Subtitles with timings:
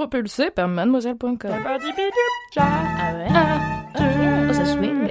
[0.00, 1.50] Propulsé par mademoiselle.com.
[2.56, 3.28] Ah ouais?
[3.98, 5.10] Oh, ça swing.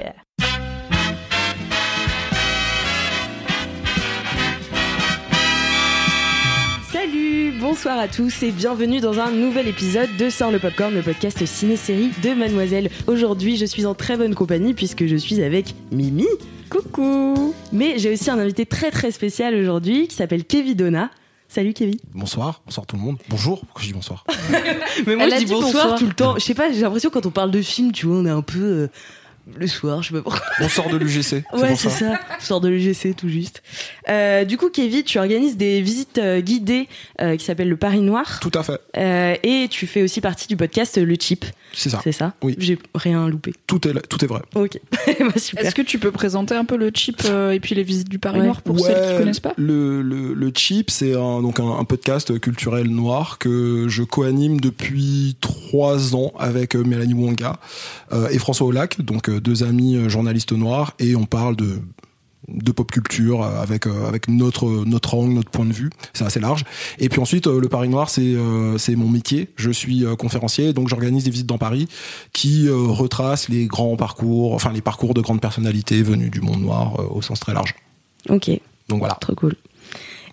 [6.90, 11.02] Salut, bonsoir à tous et bienvenue dans un nouvel épisode de Sort le Popcorn, le
[11.02, 12.90] podcast ciné-série de Mademoiselle.
[13.06, 16.26] Aujourd'hui, je suis en très bonne compagnie puisque je suis avec Mimi.
[16.68, 21.10] Coucou Mais j'ai aussi un invité très très spécial aujourd'hui qui s'appelle Kevin Donna.
[21.52, 21.96] Salut Kevin.
[22.14, 23.16] Bonsoir, bonsoir tout le monde.
[23.28, 24.24] Bonjour, pourquoi je dis bonsoir
[25.04, 25.98] Mais moi Elle je a dis dit bonsoir, bonsoir.
[25.98, 26.34] tout le temps.
[26.36, 28.40] Je sais pas, j'ai l'impression quand on parle de film, tu vois, on est un
[28.40, 28.88] peu euh,
[29.56, 30.42] le soir, je sais pas pourquoi.
[30.60, 31.90] On sort de l'UGC, Ouais, c'est ça.
[31.90, 32.20] ça.
[32.40, 33.62] Sort de l'UGC tout juste.
[34.08, 36.88] Euh, du coup, Kevin, tu organises des visites euh, guidées
[37.20, 38.38] euh, qui s'appellent le Paris Noir.
[38.40, 42.00] Tout à fait, Euh, et tu fais aussi partie du podcast Le Chip, c'est ça.
[42.04, 42.54] c'est ça Oui.
[42.58, 43.52] J'ai rien loupé.
[43.66, 44.42] Tout est, tout est vrai.
[44.54, 45.64] Ok, Bah, super.
[45.64, 48.18] Est-ce que tu peux présenter un peu le chip euh, et puis les visites du
[48.18, 48.46] Paris Ouais.
[48.46, 51.84] Noir pour celles qui connaissent pas le, le, le Chip, c'est un, donc un, un
[51.84, 57.56] podcast culturel noir que je co-anime depuis trois ans avec Mélanie Wonga
[58.12, 61.78] euh, et François Olac, donc deux amis euh, journalistes noirs, et on parle de
[62.48, 65.90] de pop culture euh, avec euh, avec notre notre angle notre point de vue.
[66.14, 66.64] C'est assez large.
[66.98, 68.34] Et puis ensuite le Paris Noir c'est
[68.78, 69.50] c'est mon métier.
[69.56, 71.86] Je suis conférencier donc j'organise des visites dans Paris
[72.32, 77.14] qui retracent les grands parcours enfin les parcours de grandes personnalités venues du monde noir
[77.14, 77.74] au sens très large.
[78.28, 78.50] Ok,
[78.88, 79.14] donc voilà.
[79.20, 79.54] Trop cool.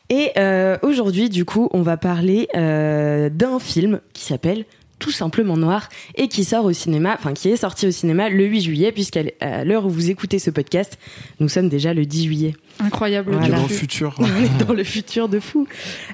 [0.10, 4.66] Et euh, aujourd'hui, du coup, on va parler euh, d'un film qui s'appelle
[5.00, 8.46] tout simplement Noir et qui sort au cinéma, enfin qui est sorti au cinéma le
[8.46, 9.24] 8 juillet, puisqu'à
[9.64, 10.98] l'heure où vous écoutez ce podcast,
[11.40, 12.56] nous sommes déjà le 10 juillet.
[12.80, 13.32] Incroyable.
[13.32, 13.48] Voilà.
[13.48, 15.68] Bien le dans le futur On est dans le futur de fou.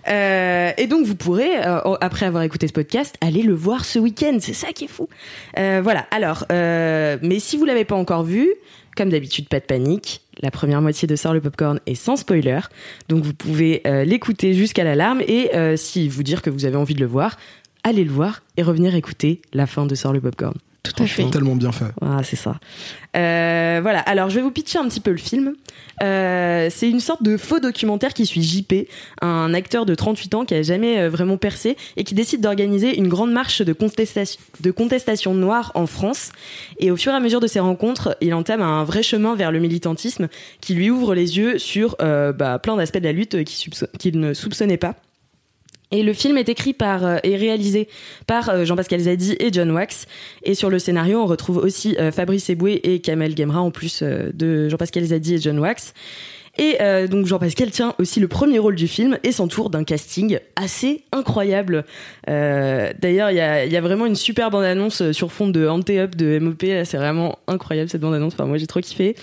[0.07, 3.99] Euh, et donc vous pourrez, euh, après avoir écouté ce podcast, aller le voir ce
[3.99, 4.37] week-end.
[4.39, 5.09] C'est ça qui est fou.
[5.57, 6.05] Euh, voilà.
[6.11, 8.49] Alors, euh, mais si vous l'avez pas encore vu,
[8.95, 10.21] comme d'habitude, pas de panique.
[10.41, 12.59] La première moitié de Sort le Popcorn est sans spoiler.
[13.09, 16.75] Donc vous pouvez euh, l'écouter jusqu'à l'alarme et euh, si vous dire que vous avez
[16.75, 17.37] envie de le voir,
[17.83, 20.55] allez le voir et revenir écouter la fin de Sort le Popcorn.
[20.83, 21.23] Tout à fait.
[21.29, 22.59] tellement bien fait Voilà, c'est ça.
[23.15, 25.53] Euh, voilà, alors je vais vous pitcher un petit peu le film.
[26.01, 28.89] Euh, c'est une sorte de faux documentaire qui suit JP,
[29.21, 32.97] un acteur de 38 ans qui a jamais euh, vraiment percé et qui décide d'organiser
[32.97, 36.33] une grande marche de contestation, de contestation noire en France.
[36.79, 39.53] Et au fur et à mesure de ses rencontres, il entame un vrai chemin vers
[39.53, 40.27] le militantisme
[40.59, 44.33] qui lui ouvre les yeux sur euh, bah, plein d'aspects de la lutte qu'il ne
[44.33, 44.95] soupçonnait pas.
[45.93, 47.87] Et le film est écrit par euh, et réalisé
[48.25, 50.07] par euh, Jean-Pascal Zadi et John Wax.
[50.41, 54.01] Et sur le scénario, on retrouve aussi euh, Fabrice Eboué et Kamel Gemra en plus
[54.01, 55.93] de Jean-Pascal Zadi et John Wax.
[56.57, 60.37] Et euh, donc Jean-Pascal tient aussi le premier rôle du film et s'entoure d'un casting
[60.55, 61.83] assez incroyable.
[62.29, 66.15] Euh, D'ailleurs, il y a, y a vraiment une super bande-annonce sur fond de Ante-Up
[66.15, 66.63] de MOP.
[66.85, 68.33] C'est vraiment incroyable cette bande-annonce.
[68.33, 69.15] Enfin, moi, j'ai trop kiffé.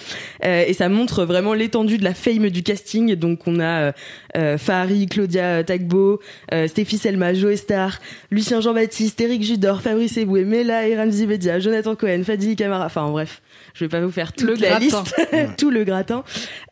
[0.45, 3.15] Euh, et ça montre vraiment l'étendue de la fame du casting.
[3.15, 3.93] Donc, on a euh,
[4.37, 6.21] euh, Fahari, Claudia Tagbo,
[6.53, 7.99] euh, Stéphie Selma, Joe Star,
[8.31, 11.29] Lucien Jean-Baptiste, Eric Judor, Fabrice Eboué, Mela et Ramzi
[11.61, 12.87] Jonathan Cohen, Fadili Camara.
[12.87, 13.41] Enfin, bref,
[13.75, 14.81] je vais pas vous faire toute Le la gratin.
[14.81, 16.25] liste, tout le gratin.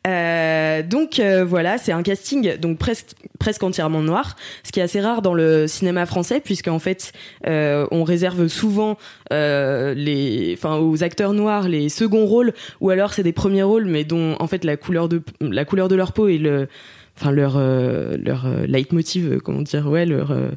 [0.07, 4.83] Euh, donc euh, voilà, c'est un casting donc presque presque entièrement noir, ce qui est
[4.83, 7.13] assez rare dans le cinéma français puisqu'en fait
[7.47, 8.99] euh, on réserve souvent
[9.33, 13.85] euh, les, enfin aux acteurs noirs les seconds rôles ou alors c'est des premiers rôles
[13.87, 16.69] mais dont en fait la couleur de la couleur de leur peau et le
[17.17, 20.49] enfin leur euh, leur euh, leitmotiv comment dire ouais leur euh,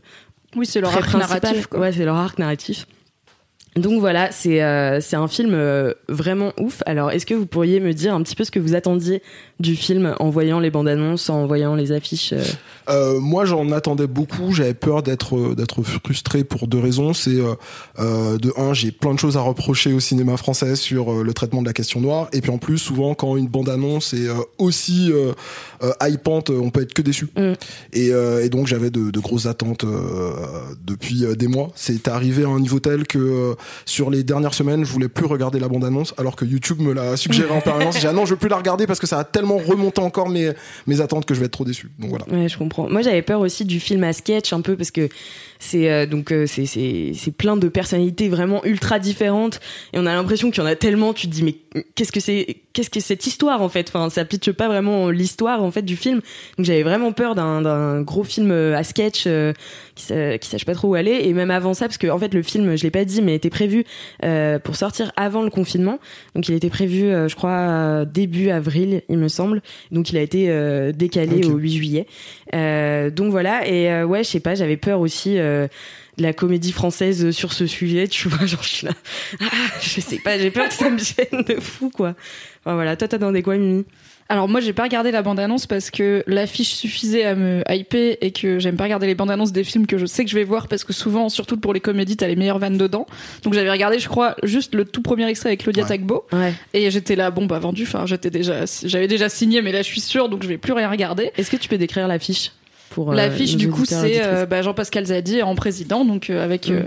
[0.55, 1.41] Oui, c'est leur arc principal.
[1.41, 1.67] narratif.
[1.67, 1.79] quoi.
[1.79, 2.87] Ouais, c'est leur arc narratif.
[3.77, 6.81] Donc voilà, c'est euh, c'est un film euh, vraiment ouf.
[6.85, 9.21] Alors, est-ce que vous pourriez me dire un petit peu ce que vous attendiez
[9.61, 12.43] du film en voyant les bandes annonces, en voyant les affiches euh
[12.89, 14.51] Euh, moi, j'en attendais beaucoup.
[14.51, 17.13] J'avais peur d'être euh, d'être frustré pour deux raisons.
[17.13, 17.37] C'est
[17.97, 21.67] de un, j'ai plein de choses à reprocher au cinéma français sur le traitement de
[21.67, 22.27] la question noire.
[22.33, 24.27] Et puis en plus, souvent, quand une bande annonce est
[24.57, 25.11] aussi
[26.01, 27.27] hypante, on peut être que déçu.
[27.37, 27.53] Mm.
[27.93, 30.31] Et, et donc, j'avais de, de grosses attentes euh,
[30.85, 31.69] depuis des mois.
[31.75, 33.53] C'est arrivé à un niveau tel que euh,
[33.85, 36.93] sur les dernières semaines, je voulais plus regarder la bande annonce, alors que YouTube me
[36.93, 37.95] l'a suggéré en permanence.
[37.95, 40.01] J'ai dit, ah non, je veux plus la regarder parce que ça a tellement remonté
[40.01, 40.51] encore mes
[40.87, 41.91] mes attentes que je vais être trop déçu.
[41.99, 42.25] Donc voilà.
[42.29, 42.89] Ouais, je comprends.
[42.89, 45.09] Moi, j'avais peur aussi du film à sketch un peu parce que
[45.59, 49.59] c'est euh, donc euh, c'est plein de personnalités vraiment ultra différentes
[49.93, 51.13] et on a l'impression qu'il y en a tellement.
[51.13, 51.55] Tu te dis mais
[51.95, 53.89] qu'est-ce que c'est qu'est-ce que cette histoire en fait?
[53.89, 56.21] Enfin ça pitche pas vraiment l'histoire en fait du film.
[56.57, 59.53] Donc j'avais vraiment peur d'un gros film euh, à sketch euh,
[59.95, 60.07] qui,
[60.39, 61.21] qui sache pas trop où aller.
[61.23, 63.35] Et même avant ça parce que en fait le film je l'ai pas dit mais
[63.35, 63.85] était prévu
[64.23, 65.99] euh, pour sortir avant le confinement.
[66.35, 69.61] Donc il était prévu je crois début avril il me semble.
[69.91, 72.07] Donc il a été décalé au 8 juillet.
[73.11, 73.67] Donc voilà.
[73.67, 75.37] Et ouais je sais pas j'avais peur aussi
[76.17, 78.93] la comédie française sur ce sujet, tu vois, genre je suis là,
[79.41, 79.45] ah,
[79.81, 82.15] je sais pas, j'ai peur que ça me gêne de fou, quoi.
[82.63, 83.85] Enfin, voilà, toi t'attendais quoi, Mimi?
[84.31, 88.31] Alors moi j'ai pas regardé la bande-annonce parce que l'affiche suffisait à me hyper et
[88.31, 90.69] que j'aime pas regarder les bandes-annonces des films que je sais que je vais voir
[90.69, 93.05] parce que souvent, surtout pour les comédies, t'as les meilleures vannes dedans.
[93.43, 96.25] Donc j'avais regardé, je crois, juste le tout premier extrait avec Claudia Tagbo.
[96.73, 99.87] Et j'étais là, bon bah vendu, enfin j'étais déjà, j'avais déjà signé, mais là je
[99.87, 101.33] suis sûre, donc je vais plus rien regarder.
[101.35, 102.53] Est-ce que tu peux décrire l'affiche?
[102.99, 106.85] Euh, L'affiche, du coup, c'est euh, bah, Jean-Pascal Zadi en président, donc euh, avec mm.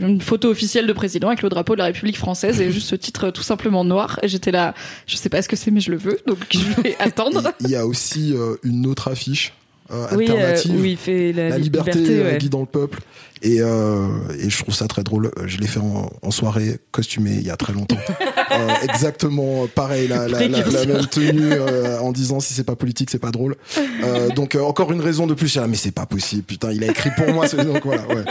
[0.00, 2.96] une photo officielle de président avec le drapeau de la République française et juste ce
[2.96, 4.18] titre tout simplement noir.
[4.22, 4.74] Et j'étais là,
[5.06, 7.52] je sais pas ce que c'est, mais je le veux, donc je vais attendre.
[7.60, 9.52] Il y a aussi une autre affiche
[10.10, 13.00] alternative, oui, il fait la, liberté, liberté guidant le peuple.
[13.42, 14.06] Et, euh,
[14.38, 15.32] et je trouve ça très drôle.
[15.46, 17.98] Je l'ai fait en, en, soirée costumée il y a très longtemps.
[18.52, 22.76] euh, exactement pareil, la, la, la, la même tenue euh, en disant si c'est pas
[22.76, 23.56] politique, c'est pas drôle.
[24.04, 25.56] Euh, donc euh, encore une raison de plus.
[25.68, 26.44] Mais c'est pas possible.
[26.44, 27.48] Putain, il a écrit pour moi.
[27.48, 28.06] Donc voilà.
[28.06, 28.24] Ouais.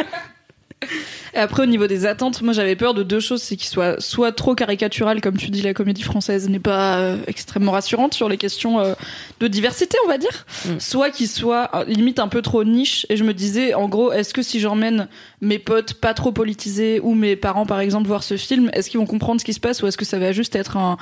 [1.33, 3.99] Et après, au niveau des attentes, moi j'avais peur de deux choses, c'est qu'il soit
[4.01, 8.27] soit trop caricatural, comme tu dis, la comédie française n'est pas euh, extrêmement rassurante sur
[8.27, 8.93] les questions euh,
[9.39, 10.79] de diversité, on va dire, mm.
[10.79, 13.05] soit qu'il soit euh, limite un peu trop niche.
[13.09, 15.07] Et je me disais, en gros, est-ce que si j'emmène
[15.41, 18.99] mes potes pas trop politisés ou mes parents, par exemple, voir ce film, est-ce qu'ils
[18.99, 20.97] vont comprendre ce qui se passe ou est-ce que ça va juste être un,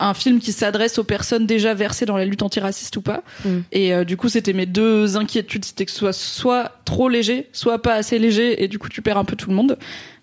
[0.00, 3.22] un film qui s'adresse aux personnes déjà versées dans la lutte antiraciste ou pas.
[3.44, 3.48] Mm.
[3.72, 7.48] Et euh, du coup, c'était mes deux inquiétudes, c'était que ce soit soit trop léger,
[7.52, 9.78] soit pas assez léger, et du coup, tu perds un peu tout le monde.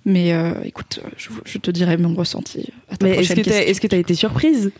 [0.05, 2.69] Mais euh, écoute, je, te dirai mon ressenti.
[2.89, 3.33] À ta mais est-ce
[3.79, 4.71] que t'as, été surprise?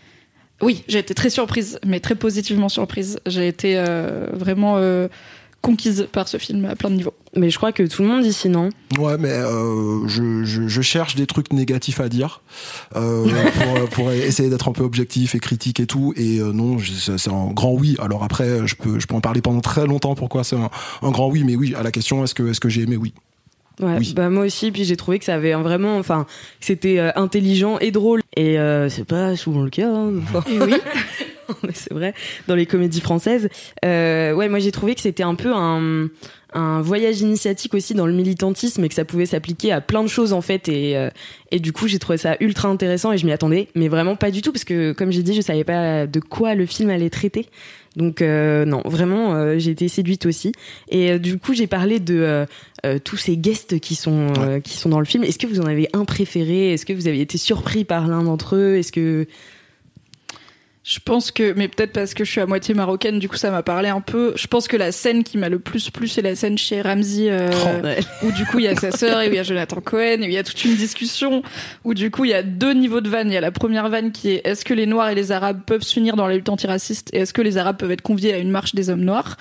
[0.60, 3.20] Oui, j'ai été très surprise, mais très positivement surprise.
[3.26, 4.80] J'ai été euh, vraiment
[5.60, 7.14] conquise par ce film à plein de niveaux.
[7.34, 8.68] Mais je crois que tout le monde ici, non
[8.98, 12.42] Ouais, mais euh, je, je, je, cherche des trucs négatifs à dire
[12.94, 13.24] euh,
[13.54, 16.12] pour, pour, essayer d'être un peu objectif et critique et tout.
[16.16, 17.96] Et euh, non, c'est un grand oui.
[18.00, 20.14] Alors après, je peux, je peux en parler pendant très longtemps.
[20.14, 20.70] Pourquoi c'est un,
[21.00, 23.14] un, grand oui Mais oui, à la question, est-ce que, est-ce que j'ai aimé Oui.
[23.80, 24.12] Ouais, oui.
[24.14, 26.26] bah moi aussi, puis j'ai trouvé que ça avait vraiment, enfin,
[26.60, 28.20] c'était euh, intelligent et drôle.
[28.36, 29.88] Et euh, c'est pas souvent le cas.
[29.88, 30.12] Hein,
[30.46, 30.74] oui.
[31.74, 32.14] c'est vrai,
[32.48, 33.48] dans les comédies françaises.
[33.84, 36.08] Euh, ouais, moi j'ai trouvé que c'était un peu un,
[36.54, 40.08] un voyage initiatique aussi dans le militantisme et que ça pouvait s'appliquer à plein de
[40.08, 40.68] choses en fait.
[40.68, 41.08] Et, euh,
[41.50, 44.30] et du coup j'ai trouvé ça ultra intéressant et je m'y attendais mais vraiment pas
[44.30, 47.10] du tout parce que comme j'ai dit je savais pas de quoi le film allait
[47.10, 47.46] traiter.
[47.96, 50.52] Donc euh, non vraiment euh, j'ai été séduite aussi.
[50.88, 52.46] Et du coup j'ai parlé de
[53.04, 55.24] tous ces guests qui sont qui sont dans le film.
[55.24, 56.72] Est-ce que vous en avez un préféré?
[56.72, 58.76] Est-ce que vous avez été surpris par l'un d'entre eux?
[58.76, 59.26] Est-ce que
[60.84, 63.52] je pense que, mais peut-être parce que je suis à moitié marocaine, du coup ça
[63.52, 64.32] m'a parlé un peu.
[64.34, 67.30] Je pense que la scène qui m'a le plus plu, c'est la scène chez Ramsey,
[67.30, 69.44] euh, oh, où du coup il y a sa sœur et où il y a
[69.44, 71.42] Jonathan Cohen, et où il y a toute une discussion,
[71.84, 73.30] où du coup il y a deux niveaux de vanne.
[73.30, 75.60] Il y a la première vanne qui est est-ce que les Noirs et les Arabes
[75.64, 78.38] peuvent s'unir dans la lutte antiraciste, et est-ce que les Arabes peuvent être conviés à
[78.38, 79.36] une marche des hommes noirs?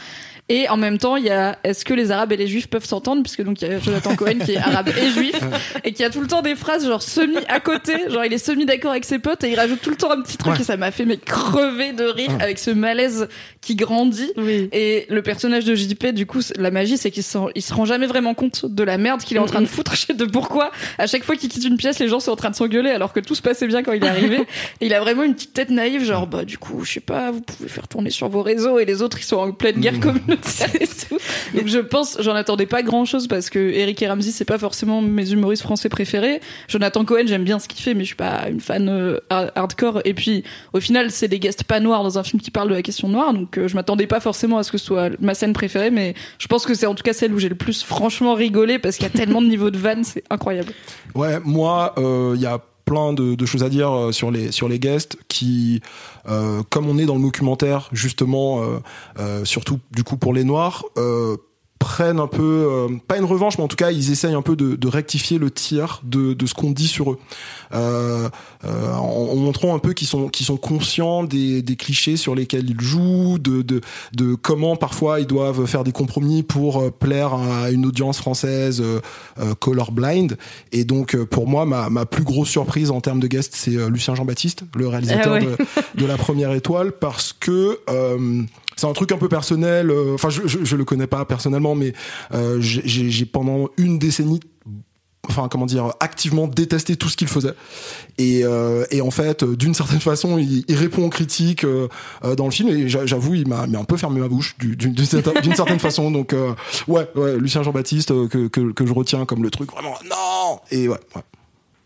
[0.52, 2.84] Et en même temps, il y a est-ce que les Arabes et les Juifs peuvent
[2.84, 3.24] s'entendre?
[3.24, 5.40] Puisque donc il y a Jonathan Cohen qui est arabe et juif
[5.86, 8.38] et qui a tout le temps des phrases genre semi à côté, genre il est
[8.38, 10.64] semi d'accord avec ses potes et il rajoute tout le temps un petit truc et
[10.64, 13.30] ça m'a fait mais crever de rire avec ce malaise
[13.62, 14.32] qui grandit.
[14.72, 17.86] Et le personnage de JP, du coup, la magie, c'est qu'il se, il se rend
[17.86, 20.72] jamais vraiment compte de la merde qu'il est en train de foutre, de pourquoi.
[20.98, 23.14] À chaque fois qu'il quitte une pièce, les gens sont en train de s'engueuler alors
[23.14, 24.38] que tout se passait bien quand il est arrivé.
[24.82, 27.32] et il a vraiment une petite tête naïve, genre bah du coup, je sais pas,
[27.32, 29.94] vous pouvez faire tourner sur vos réseaux et les autres ils sont en pleine guerre
[29.94, 30.36] mmh.
[31.54, 34.58] Donc je pense, j'en attendais pas grand chose parce que Eric et Ramsey, c'est pas
[34.58, 36.42] forcément mes humoristes français préférés.
[36.68, 40.02] Jonathan Cohen, j'aime bien ce qu'il fait, mais je suis pas une fan euh, hardcore.
[40.06, 40.44] Et puis,
[40.74, 43.08] au final, c'est des guests pas noirs dans un film qui parle de la question
[43.08, 45.92] noire, donc euh, je m'attendais pas forcément à ce que ce soit ma scène préférée,
[45.92, 48.80] mais je pense que c'est en tout cas celle où j'ai le plus franchement rigolé
[48.80, 50.74] parce qu'il y a tellement de niveaux de vannes, c'est incroyable.
[51.16, 52.60] Ouais, moi, il euh, y a
[52.92, 55.82] plein de, de, choses à dire sur les sur les guests qui
[56.28, 58.80] euh, comme on est dans le documentaire justement, euh,
[59.20, 60.86] euh, surtout du coup pour les Noirs
[61.82, 64.76] prennent un peu, pas une revanche, mais en tout cas, ils essayent un peu de,
[64.76, 67.20] de rectifier le tir de, de ce qu'on dit sur eux,
[67.74, 68.30] euh,
[68.66, 72.36] euh, en, en, montrant un peu qu'ils sont, qu'ils sont conscients des, des, clichés sur
[72.36, 73.82] lesquels ils jouent, de, de,
[74.14, 79.56] de, comment parfois ils doivent faire des compromis pour plaire à une audience française euh,
[79.60, 80.38] colorblind.
[80.72, 84.14] Et donc, pour moi, ma, ma plus grosse surprise en termes de guest, c'est Lucien
[84.14, 85.58] Jean-Baptiste, le réalisateur ah de,
[85.96, 87.80] de, La Première Étoile, parce que
[88.82, 89.92] c'est un truc un peu personnel.
[89.92, 91.94] Euh, enfin, je, le connais pas personnellement, mais
[92.34, 94.40] euh, j'ai pendant une décennie
[95.30, 97.54] enfin comment dire activement détester tout ce qu'il faisait
[98.18, 102.90] et, euh, en fait d'une certaine façon il, répond aux critiques dans le film et
[102.90, 105.06] j'avoue il m'a un peu fermé ma bouche d'une
[105.54, 106.36] certaine façon donc
[106.88, 110.90] ouais, ouais Lucien Jean-Baptiste que, que, que, je retiens comme le truc vraiment non et
[110.90, 111.22] ouais, ouais.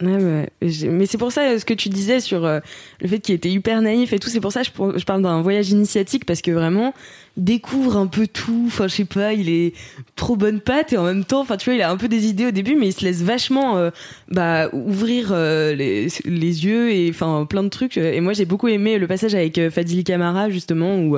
[0.02, 3.82] Ouais, mais c'est pour ça ce que tu disais sur le fait qu'il était hyper
[3.82, 4.30] naïf et tout.
[4.30, 6.94] C'est pour ça que je, parle d'un voyage initiatique parce que vraiment,
[7.38, 8.64] découvre un peu tout.
[8.68, 9.74] Enfin, je sais pas, il est
[10.16, 12.28] trop bonne patte et en même temps, enfin, tu vois, il a un peu des
[12.28, 13.90] idées au début, mais il se laisse vachement euh,
[14.30, 17.98] bah, ouvrir euh, les, les, yeux et enfin plein de trucs.
[17.98, 21.18] Et moi, j'ai beaucoup aimé le passage avec euh, Fadili Kamara justement où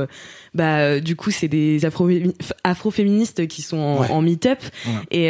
[0.58, 2.10] bah du coup c'est des afro
[2.64, 4.60] afroféministes qui sont en, meet-up
[5.12, 5.28] et,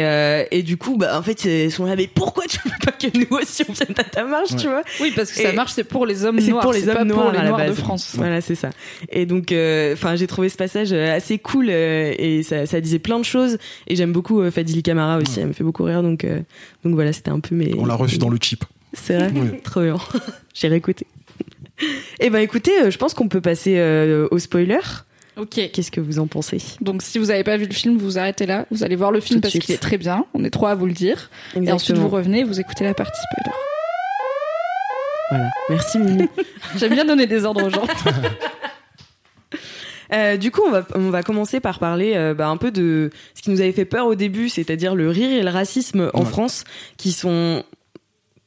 [0.50, 3.06] et du coup bah en fait ils sont là mais pourquoi tu veux pas que
[3.16, 4.82] nous aussi on vienne à ta marche tu vois?
[5.00, 7.40] Oui parce que ça marche c'est pour les hommes noirs pour les hommes noirs, pour
[7.40, 8.70] les noirs de France voilà c'est ça
[9.10, 9.52] et donc
[9.92, 13.24] enfin j'ai trouvé ce passage euh, assez cool euh, et ça, ça, disait plein de
[13.24, 13.58] choses.
[13.86, 16.02] Et j'aime beaucoup euh, Fadili Camara aussi, elle me fait beaucoup rire.
[16.02, 16.26] Donc,
[16.84, 17.74] donc voilà, c'était un peu mes.
[17.76, 18.64] On l'a reçu dans le chip.
[18.92, 19.96] C'est vrai, trop bien.
[20.54, 21.06] J'ai réécouté.
[21.80, 23.80] et eh ben écoutez, je pense qu'on peut passer
[24.30, 24.80] au spoiler.
[25.38, 25.70] Ok.
[25.72, 26.60] Qu'est-ce que vous en pensez?
[26.80, 28.66] Donc, si vous n'avez pas vu le film, vous arrêtez là.
[28.70, 30.24] Vous allez voir le film parce qu'il est très bien.
[30.34, 31.30] On est trois à vous le dire.
[31.54, 33.56] Et ensuite, vous revenez, vous écoutez la partie spoiler.
[35.30, 35.50] Voilà.
[35.68, 36.28] Merci Mimi.
[36.76, 37.86] J'aime bien donner des ordres aux gens.
[40.10, 43.10] Euh, du coup, on va, on va commencer par parler euh, bah, un peu de
[43.34, 46.24] ce qui nous avait fait peur au début, c'est-à-dire le rire et le racisme en
[46.24, 46.64] France,
[46.96, 47.62] qui sont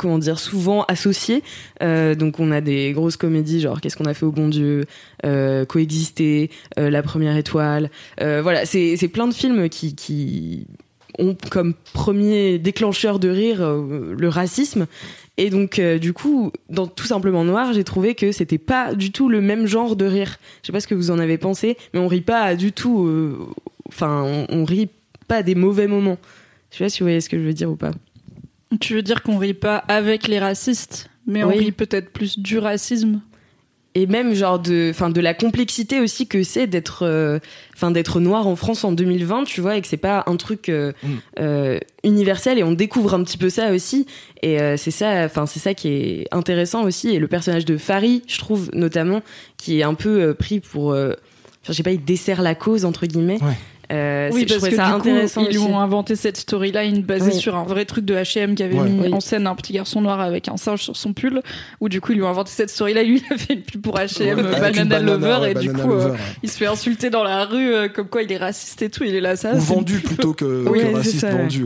[0.02, 1.44] comment dire souvent associés.
[1.82, 4.86] Euh, donc on a des grosses comédies genre qu'est-ce qu'on a fait au bon Dieu,
[5.26, 7.90] euh, coexister, euh, la première étoile.
[8.20, 10.66] Voilà, c'est plein de films qui qui
[11.20, 14.88] ont comme premier déclencheur de rire le racisme
[15.38, 19.30] et donc, du coup, dans Tout simplement Noir, j'ai trouvé que c'était pas du tout
[19.30, 20.38] le même genre de rire.
[20.62, 23.10] Je sais pas ce que vous en avez pensé, mais on rit pas du tout.
[23.88, 24.90] Enfin, on, rit
[25.28, 26.18] pas des mauvais moments.
[26.70, 27.92] Je sais pas si vous voyez ce que je veux dire ou pas.
[28.80, 32.58] Tu veux dire qu'on rit pas avec les racistes, mais on rit peut-être plus du
[32.58, 33.22] racisme.
[33.94, 37.40] Et même genre de enfin de la complexité aussi que c'est d'être euh,
[37.76, 40.70] enfin d'être noir en France en 2020 tu vois et que c'est pas un truc
[40.70, 41.08] euh, mm.
[41.40, 44.06] euh, universel et on découvre un petit peu ça aussi.
[44.42, 47.10] Et c'est ça enfin c'est ça qui est intéressant aussi.
[47.10, 49.22] Et le personnage de Farid je trouve notamment
[49.58, 51.14] qui est un peu pris pour enfin
[51.68, 53.40] je sais pas il dessert la cause entre guillemets
[53.92, 57.86] euh, oui, parce que ça intéressant ils ont inventé cette storyline basée sur un vrai
[57.86, 60.82] truc de H&M qui avait mis en scène un petit garçon noir avec un singe
[60.82, 61.42] sur son pull.
[61.80, 63.08] Où du coup ils lui ont inventé cette storyline.
[63.08, 66.50] Lui il a fait une pub pour H&M, Banana, Lover, et du coup euh, il
[66.50, 69.04] se fait insulter dans la rue euh, comme quoi il est raciste et tout.
[69.04, 69.54] Il est là ça.
[69.54, 71.66] Ou vendu plutôt que, que raciste vendu.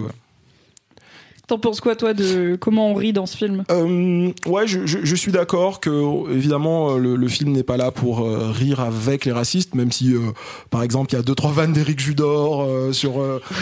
[1.48, 3.64] T'en penses quoi, toi, de comment on rit dans ce film?
[3.72, 7.78] Euh, Ouais, je, je, je suis d'accord que, évidemment, euh, le, le film n'est pas
[7.78, 10.32] là pour euh, rire avec les racistes, même si, euh,
[10.70, 13.14] par exemple, il y a deux, trois vannes d'Éric Judor sur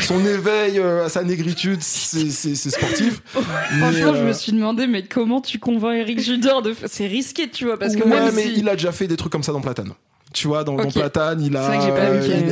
[0.02, 3.22] son éveil à sa négritude, c'est sportif.
[3.28, 6.74] Franchement, je me suis demandé, mais comment tu convaincs Éric Judor de.
[6.86, 8.54] C'est risqué, tu vois, parce que ouais, même mais si...
[8.60, 9.92] il a déjà fait des trucs comme ça dans Platane
[10.34, 11.76] tu vois dans, Platane il a,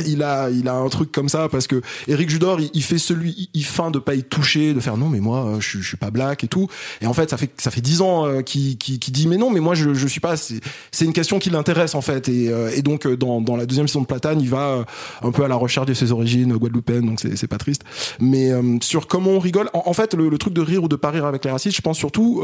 [0.06, 3.50] il, a il a un truc comme ça parce que Eric Judor il, fait celui
[3.52, 5.96] il, feint de pas y toucher de faire non mais moi euh, je, je suis
[5.96, 6.68] pas black et tout.
[7.00, 9.50] Et en fait ça fait ça fait dix ans euh, qu'il qui dit mais non
[9.50, 12.28] mais moi je je suis pas c'est une question qui l'intéresse en fait.
[12.28, 14.84] Et, euh, et donc dans, dans la deuxième saison de Platane il va
[15.22, 17.82] un peu à la recherche de ses origines guadeloupéennes donc c'est c'est pas triste.
[18.20, 21.10] Mais sur comment on rigole en, fait le, le, truc de rire ou de pas
[21.10, 22.42] rire avec les racistes je pense surtout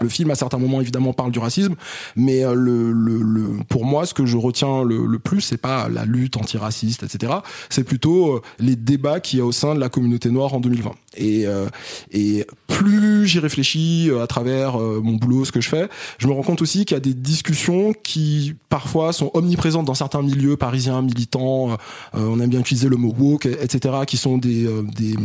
[0.00, 1.74] le film, à certains moments, évidemment, parle du racisme,
[2.16, 5.88] mais euh, le, le, pour moi, ce que je retiens le, le plus, c'est pas
[5.88, 7.34] la lutte antiraciste, etc.
[7.68, 10.60] C'est plutôt euh, les débats qu'il y a au sein de la communauté noire en
[10.60, 10.92] 2020.
[11.16, 11.66] Et, euh,
[12.12, 15.88] et plus j'y réfléchis à travers mon boulot, ce que je fais,
[16.18, 19.94] je me rends compte aussi qu'il y a des discussions qui parfois sont omniprésentes dans
[19.94, 21.76] certains milieux parisiens, militants.
[22.14, 23.94] on aime bien utiliser le mot woke, etc.
[24.06, 25.16] Qui sont des des,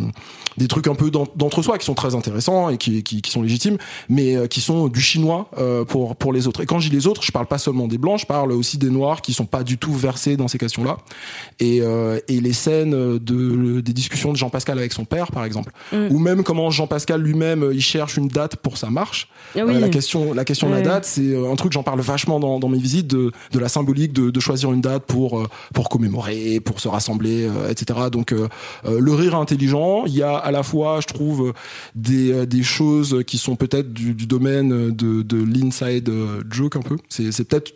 [0.57, 3.77] des trucs un peu d'entre-soi, qui sont très intéressants et qui, qui, qui sont légitimes,
[4.09, 6.61] mais qui sont du chinois euh, pour pour les autres.
[6.61, 8.77] Et quand je dis les autres, je parle pas seulement des blancs, je parle aussi
[8.77, 10.97] des noirs qui sont pas du tout versés dans ces questions-là.
[11.59, 15.45] Et euh, et les scènes de des discussions de Jean Pascal avec son père, par
[15.45, 16.07] exemple, mm.
[16.11, 19.27] ou même comment Jean Pascal lui-même il cherche une date pour sa marche.
[19.55, 22.39] Ah euh, la question la question de la date, c'est un truc j'en parle vachement
[22.39, 25.89] dans dans mes visites de de la symbolique de de choisir une date pour pour
[25.89, 27.99] commémorer, pour se rassembler, etc.
[28.11, 28.33] Donc
[28.87, 31.53] le rire intelligent, il y a à la fois, je trouve,
[31.95, 36.81] des des choses qui sont peut-être du, du domaine de, de l'inside euh, joke un
[36.81, 36.97] peu.
[37.09, 37.73] C'est peut-être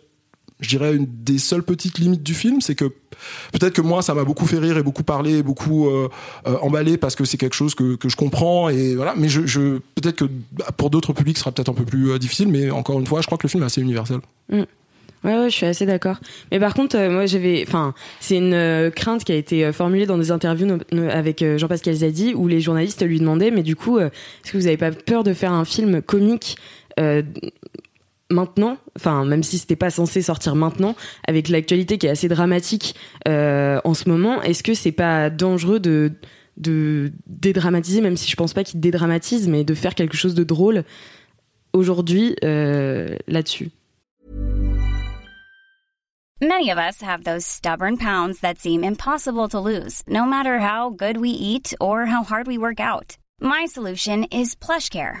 [0.60, 2.92] je dirais une des seules petites limites du film, c'est que
[3.52, 6.08] peut-être que moi ça m'a beaucoup fait rire et beaucoup parlé, beaucoup euh,
[6.46, 9.14] euh, emballé parce que c'est quelque chose que, que je comprends et voilà.
[9.16, 10.24] Mais je, peut-être que
[10.76, 13.26] pour d'autres publics ce sera peut-être un peu plus difficile, mais encore une fois, je
[13.26, 14.20] crois que le film est assez universel.
[14.50, 14.62] Mm.
[15.22, 16.16] Ouais, ouais, je suis assez d'accord.
[16.50, 19.72] Mais par contre, euh, moi, j'avais, enfin, c'est une euh, crainte qui a été euh,
[19.72, 20.78] formulée dans des interviews
[21.10, 24.78] avec Jean-Pascal Zadi, où les journalistes lui demandaient, mais du coup, est-ce que vous avez
[24.78, 26.56] pas peur de faire un film comique
[28.30, 30.94] maintenant, enfin, même si c'était pas censé sortir maintenant,
[31.26, 32.94] avec l'actualité qui est assez dramatique
[33.26, 36.12] en ce moment, est-ce que c'est pas dangereux de
[37.26, 40.84] dédramatiser, même si je pense pas qu'il dédramatise, mais de faire quelque chose de drôle
[41.72, 43.70] aujourd'hui là-dessus?
[46.42, 50.88] Many of us have those stubborn pounds that seem impossible to lose, no matter how
[50.88, 53.18] good we eat or how hard we work out.
[53.42, 55.20] My solution is PlushCare.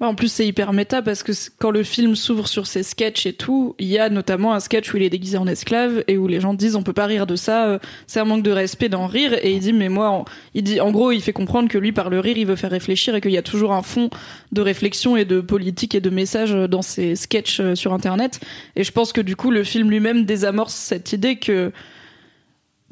[0.00, 3.32] En plus, c'est hyper méta parce que quand le film s'ouvre sur ses sketchs et
[3.32, 6.26] tout, il y a notamment un sketch où il est déguisé en esclave et où
[6.26, 8.88] les gens disent on peut pas rire de ça, euh, c'est un manque de respect
[8.88, 9.32] d'en rire.
[9.42, 12.10] Et il dit mais moi, il dit en gros, il fait comprendre que lui par
[12.10, 14.10] le rire, il veut faire réfléchir et qu'il y a toujours un fond
[14.50, 18.40] de réflexion et de politique et de message dans ses sketchs euh, sur internet.
[18.74, 21.70] Et je pense que du coup, le film lui-même désamorce cette idée que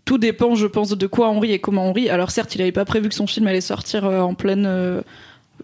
[0.04, 2.08] tout dépend, je pense, de quoi on rit et comment on rit.
[2.08, 5.02] Alors certes, il avait pas prévu que son film allait sortir euh, en pleine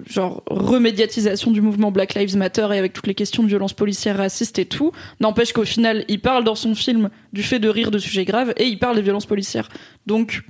[0.07, 4.17] genre remédiatisation du mouvement Black Lives Matter et avec toutes les questions de violence policière
[4.19, 7.91] raciste et tout, n'empêche qu'au final, il parle dans son film du fait de rire
[7.91, 9.69] de sujets graves et il parle des violences policières.
[10.07, 10.43] Donc,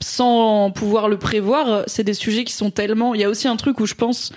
[0.00, 3.14] sans pouvoir le prévoir, c'est des sujets qui sont tellement.
[3.14, 4.32] Il y a aussi un truc où je pense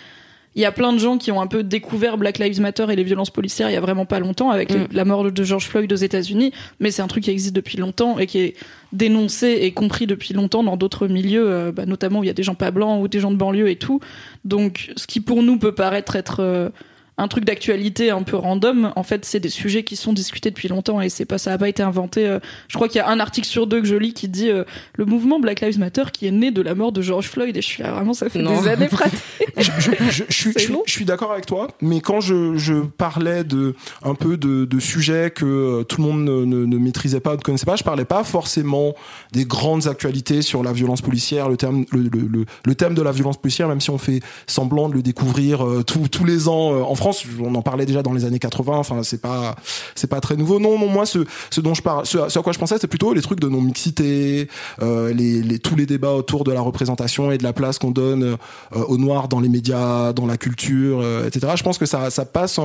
[0.55, 2.95] il y a plein de gens qui ont un peu découvert Black Lives Matter et
[2.95, 4.87] les violences policières il y a vraiment pas longtemps avec mm.
[4.91, 8.19] la mort de George Floyd aux États-Unis, mais c'est un truc qui existe depuis longtemps
[8.19, 8.55] et qui est
[8.91, 12.33] dénoncé et compris depuis longtemps dans d'autres milieux, euh, bah, notamment où il y a
[12.33, 14.01] des gens pas blancs ou des gens de banlieue et tout.
[14.43, 16.69] Donc, ce qui pour nous peut paraître être euh,
[17.17, 18.93] un truc d'actualité un peu random.
[18.95, 21.57] En fait, c'est des sujets qui sont discutés depuis longtemps et c'est pas ça a
[21.57, 22.25] pas été inventé.
[22.25, 24.49] Euh, je crois qu'il y a un article sur deux que je lis qui dit
[24.49, 24.63] euh,
[24.95, 27.61] le mouvement Black Lives Matter qui est né de la mort de George Floyd et
[27.61, 28.89] je suis là vraiment ça fait des années
[29.57, 34.15] je, je, je, suis, je, suis d'accord avec toi, mais quand je, parlais de un
[34.15, 37.65] peu de, de sujets que euh, tout le monde ne, ne, maîtrisait pas, ne connaissait
[37.65, 38.93] pas, je parlais pas forcément
[39.31, 43.11] des grandes actualités sur la violence policière, le thème le, le, le, thème de la
[43.11, 47.25] violence policière, même si on fait semblant de le découvrir tous les ans en France
[47.39, 48.77] on en parlait déjà dans les années 80.
[48.77, 49.55] Enfin, c'est pas,
[49.95, 50.59] c'est pas très nouveau.
[50.59, 53.13] Non, non, moi, ce, ce dont je parle, ce, à quoi je pensais, c'est plutôt
[53.13, 54.47] les trucs de non mixité,
[54.81, 57.91] euh, les, les, tous les débats autour de la représentation et de la place qu'on
[57.91, 58.37] donne euh,
[58.87, 61.53] aux noirs dans les médias, dans la culture, euh, etc.
[61.55, 62.59] Je pense que ça, ça passe,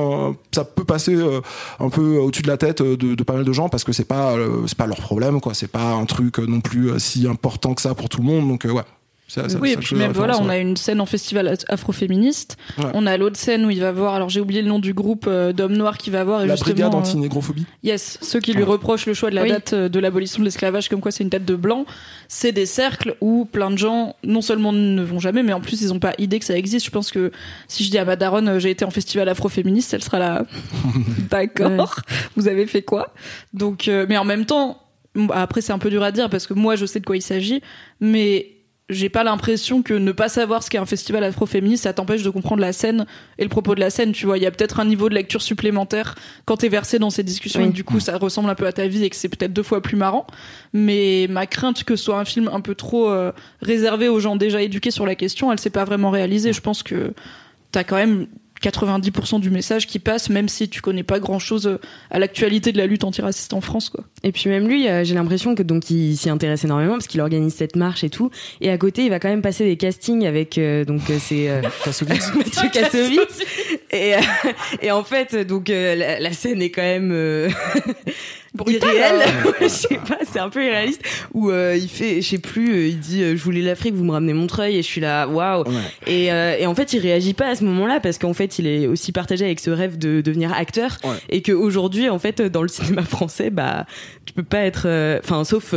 [0.53, 1.41] ça peut passer euh,
[1.79, 4.05] un peu au-dessus de la tête de, de, pas mal de gens parce que c'est
[4.05, 4.35] pas,
[4.67, 5.53] c'est pas leur problème, quoi.
[5.53, 8.47] C'est pas un truc non plus si important que ça pour tout le monde.
[8.47, 8.83] Donc ouais,
[9.59, 12.57] oui, et puis même voilà, on a une scène en festival afroféministe.
[12.93, 15.25] On a l'autre scène où il va voir, alors j'ai oublié le nom du groupe
[15.27, 16.45] euh, d'hommes noirs qui va voir.
[16.45, 17.65] la brigade euh, anti-négrophobie.
[17.83, 20.89] yes, ceux qui lui reprochent le choix de la date euh, de l'abolition de l'esclavage,
[20.89, 21.85] comme quoi c'est une date de blanc.
[22.27, 25.81] C'est des cercles où plein de gens, non seulement ne vont jamais, mais en plus
[25.81, 26.85] ils n'ont pas idée que ça existe.
[26.85, 27.31] Je pense que
[27.67, 30.45] si je dis à ma daronne, j'ai été en festival afroféministe, elle sera là.
[31.29, 32.01] D'accord.
[32.35, 33.13] Vous avez fait quoi?
[33.53, 34.81] Donc, mais en même temps,
[35.33, 37.21] après c'est un peu dur à dire parce que moi je sais de quoi il
[37.21, 37.61] s'agit,
[37.99, 38.56] mais
[38.89, 42.29] j'ai pas l'impression que ne pas savoir ce qu'est un festival afroféministe, ça t'empêche de
[42.29, 43.05] comprendre la scène
[43.37, 44.13] et le propos de la scène.
[44.13, 47.09] Tu vois, il y a peut-être un niveau de lecture supplémentaire quand t'es versé dans
[47.09, 49.29] ces discussions et du coup ça ressemble un peu à ta vie et que c'est
[49.29, 50.25] peut-être deux fois plus marrant.
[50.71, 54.37] Mais ma crainte que ce soit un film un peu trop euh, réservé aux gens
[54.37, 56.53] déjà éduqués sur la question, elle s'est pas vraiment réalisée.
[56.53, 57.13] Je pense que
[57.71, 58.27] t'as quand même
[58.61, 61.79] 90% du message qui passe, même si tu connais pas grand chose euh,
[62.11, 64.03] à l'actualité de la lutte antiraciste en France, quoi.
[64.23, 67.21] Et puis même lui, euh, j'ai l'impression que donc il s'y intéresse énormément parce qu'il
[67.21, 68.31] organise cette marche et tout.
[68.61, 71.47] Et à côté, il va quand même passer des castings avec euh, donc c'est
[72.07, 73.43] Mathieu Kassovitz.
[73.91, 74.13] et
[74.81, 77.49] et en fait, donc la, la, scène est quand même
[78.65, 79.21] irréel.
[79.61, 81.01] je sais pas, c'est un peu irréaliste.
[81.33, 84.03] Où euh, il fait, je sais plus, euh, il dit, euh, je voulais l'Afrique, vous
[84.03, 85.63] me ramenez Montreuil, et je suis là, waouh.
[86.05, 88.87] Et, et en fait, il réagit pas à ce moment-là parce qu'en fait, il est
[88.87, 90.97] aussi partagé avec ce rêve de devenir acteur,
[91.29, 93.85] et qu'aujourd'hui, en fait, dans le cinéma français, bah,
[94.25, 94.87] tu peux pas être,
[95.23, 95.73] enfin, sauf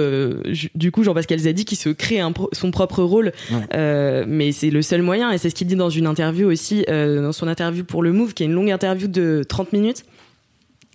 [0.74, 3.32] du coup Jean-Pascal Zadi qui se crée un, son propre rôle,
[3.72, 7.32] mais c'est le seul moyen, et c'est ce qu'il dit dans une interview aussi, dans
[7.32, 10.04] son interview pour le Move, qui est une longue interview de 30 minutes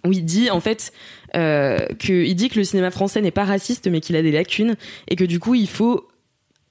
[0.06, 0.94] où il dit en fait
[1.34, 4.76] qu'il dit que le cinéma français n'est pas raciste mais qu'il a des lacunes
[5.08, 6.08] et que du coup il faut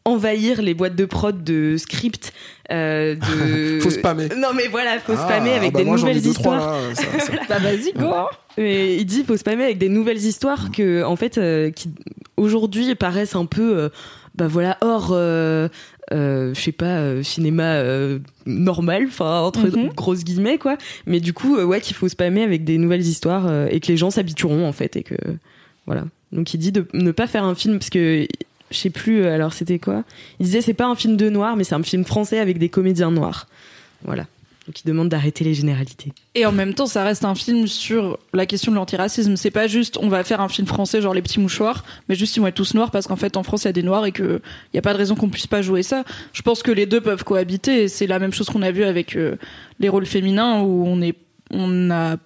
[0.05, 2.33] envahir les boîtes de prod de script
[2.71, 4.29] euh, de faut spammer.
[4.37, 6.79] Non mais voilà faut ah, spammer avec bah des nouvelles histoires.
[7.49, 11.39] bah vas-y quoi et il dit faut spammer avec des nouvelles histoires que en fait
[11.39, 11.91] euh, qui
[12.37, 13.91] aujourd'hui paraissent un peu
[14.35, 15.69] bah voilà hors euh,
[16.11, 17.83] je sais pas cinéma
[18.47, 19.89] normal enfin entre Mhm.
[19.95, 20.77] grosses guillemets quoi.
[21.07, 24.11] Mais du coup ouais qu'il faut spammer avec des nouvelles histoires et que les gens
[24.11, 25.15] s'habitueront en fait et que
[25.87, 26.05] voilà.
[26.33, 28.27] Donc il dit de ne pas faire un film parce que
[28.71, 30.05] je sais plus alors c'était quoi?
[30.41, 32.69] Il disait c'est pas un film de noir mais c'est un film français avec des
[32.69, 33.47] comédiens noirs.
[34.05, 34.27] Voilà
[34.67, 38.19] donc il demande d'arrêter les généralités Et en même temps, ça reste un film sur
[38.33, 39.37] la question de l'antiracisme.
[39.37, 42.37] C'est pas juste on va faire un film français genre les petits mouchoirs, mais juste
[42.37, 44.07] ils vont être tous noirs parce qu'en fait en France il y a des noirs
[44.07, 44.41] et que
[44.73, 46.05] y a pas de raison qu'on puisse pas jouer ça.
[46.33, 47.85] Je pense que les deux peuvent cohabiter.
[47.85, 49.37] et C'est la même chose qu'on a vu avec euh,
[49.81, 51.15] les rôles féminins où on est
[51.51, 52.17] on a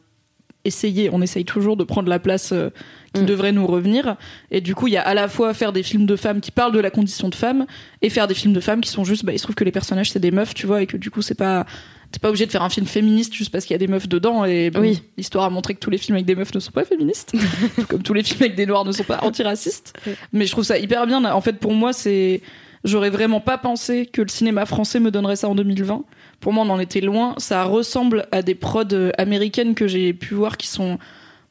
[0.65, 2.71] essayé, on essaye toujours de prendre la place euh,
[3.15, 3.27] qui Mm.
[3.27, 4.17] devrait nous revenir.
[4.51, 6.51] Et du coup, il y a à la fois faire des films de femmes qui
[6.51, 7.67] parlent de la condition de femme
[8.03, 9.73] et faire des films de femmes qui sont juste, bah, il se trouve que les
[9.73, 11.65] personnages c'est des meufs, tu vois, et que du coup c'est pas
[12.11, 14.09] T'es pas obligé de faire un film féministe juste parce qu'il y a des meufs
[14.09, 15.03] dedans et bon, Oui.
[15.19, 17.35] l'histoire a montré que tous les films avec des meufs ne sont pas féministes,
[17.89, 19.93] comme tous les films avec des noirs ne sont pas antiracistes.
[20.33, 21.23] Mais je trouve ça hyper bien.
[21.25, 22.41] En fait, pour moi, c'est
[22.85, 26.05] j'aurais vraiment pas pensé que le cinéma français me donnerait ça en 2020.
[26.41, 27.35] Pour moi, on en était loin.
[27.37, 30.99] Ça ressemble à des prods euh, américaines que j'ai pu voir qui sont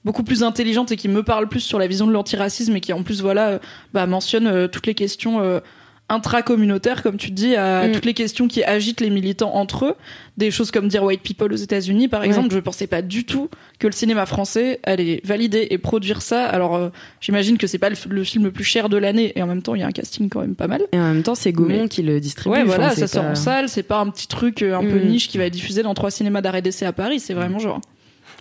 [0.06, 2.94] beaucoup plus intelligentes et qui me parlent plus sur la vision de l'antiracisme et qui
[2.94, 3.60] en plus voilà euh,
[3.94, 5.60] bah, mentionnent euh, toutes les questions euh,
[6.10, 7.92] intra-communautaires comme tu dis à Mm.
[7.92, 9.96] toutes les questions qui agitent les militants entre eux.
[10.38, 13.50] Des choses comme dire white people aux États-Unis par exemple je pensais pas du tout
[13.80, 16.46] que le cinéma français allait valider et produire ça.
[16.46, 16.90] Alors euh,
[17.22, 19.34] j'imagine que c'est pas le, le film le plus cher de l'année.
[19.36, 20.82] Et en même temps il y a un casting quand même pas mal.
[20.92, 23.36] Et en même temps c'est Gaumont Mais- qui le distribue Ouais, voilà, ça sort en
[23.36, 25.08] salle, c'est pas un petit truc euh, un peu Mm.
[25.08, 27.82] niche qui va être diffusé dans trois cinémas d'arrêt d'essai à Paris, c'est vraiment genre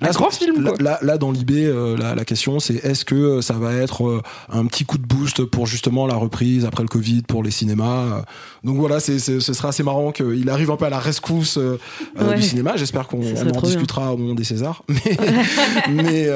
[0.03, 0.83] un Là, grand c'est- film là, quoi.
[0.83, 4.07] là, là, dans l'IB, euh, la, la question c'est est-ce que euh, ça va être
[4.07, 7.51] euh, un petit coup de boost pour justement la reprise après le Covid pour les
[7.51, 8.23] cinémas.
[8.65, 11.57] Donc voilà, c'est, c'est- ce sera assez marrant qu'il arrive un peu à la rescousse
[11.59, 11.79] euh,
[12.21, 12.37] Ouais.
[12.37, 12.77] du cinéma.
[12.77, 13.61] J'espère qu'on on en bien.
[13.63, 14.83] discutera au moment des Césars.
[15.89, 16.29] Mais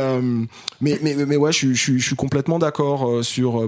[0.81, 3.66] mais, mais, mais mais ouais, je, suis- je, suis- je suis complètement d'accord sur.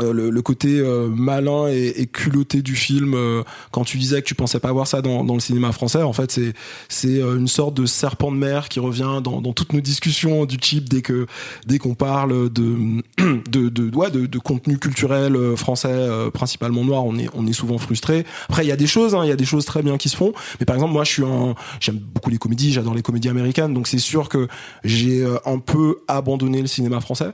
[0.00, 4.22] Euh, le, le côté euh, malin et, et culotté du film euh, quand tu disais
[4.22, 6.54] que tu pensais pas voir ça dans, dans le cinéma français en fait c'est
[6.88, 10.46] c'est euh, une sorte de serpent de mer qui revient dans, dans toutes nos discussions
[10.46, 11.26] du chip dès que
[11.66, 13.02] dès qu'on parle de
[13.50, 17.04] de de, ouais, de de contenu culturel euh, français principalement noir.
[17.04, 18.24] On est on est souvent frustré.
[18.48, 20.08] Après il y a des choses hein, il y a des choses très bien qui
[20.08, 20.32] se font.
[20.58, 23.74] Mais par exemple moi je suis un j'aime beaucoup les comédies j'adore les comédies américaines.
[23.74, 24.48] Donc c'est sûr que
[24.84, 27.32] j'ai un peu abandonné le cinéma français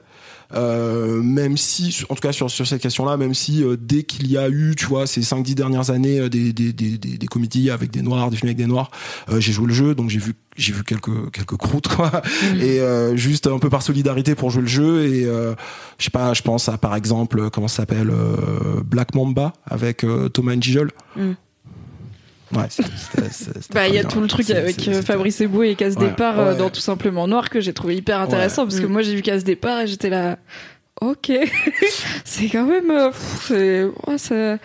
[0.55, 4.31] euh, même si, en tout cas sur, sur cette question-là, même si euh, dès qu'il
[4.31, 7.27] y a eu, tu vois, ces 5-10 dernières années, euh, des, des, des, des, des
[7.27, 8.91] comédies avec des noirs, des films avec des noirs,
[9.31, 12.11] euh, j'ai joué le jeu, donc j'ai vu j'ai vu quelques quelques croûtes quoi.
[12.61, 15.55] Et euh, juste un peu par solidarité pour jouer le jeu et euh,
[15.99, 20.03] je sais pas je pense à par exemple comment ça s'appelle euh, Black Mamba avec
[20.03, 21.33] euh, Thomas Njijol Mm.
[22.53, 22.69] Ouais
[23.73, 26.39] Bah, il y a tout le truc avec euh, Fabrice Eboué et Casse Ouais, Départ
[26.39, 26.59] euh, ouais.
[26.59, 29.45] dans Tout Simplement Noir que j'ai trouvé hyper intéressant parce que moi j'ai vu Casse
[29.45, 30.39] Départ et j'étais là,
[31.01, 31.31] ok,
[32.25, 34.59] c'est quand même, euh, pff, c'est, ouais, ça-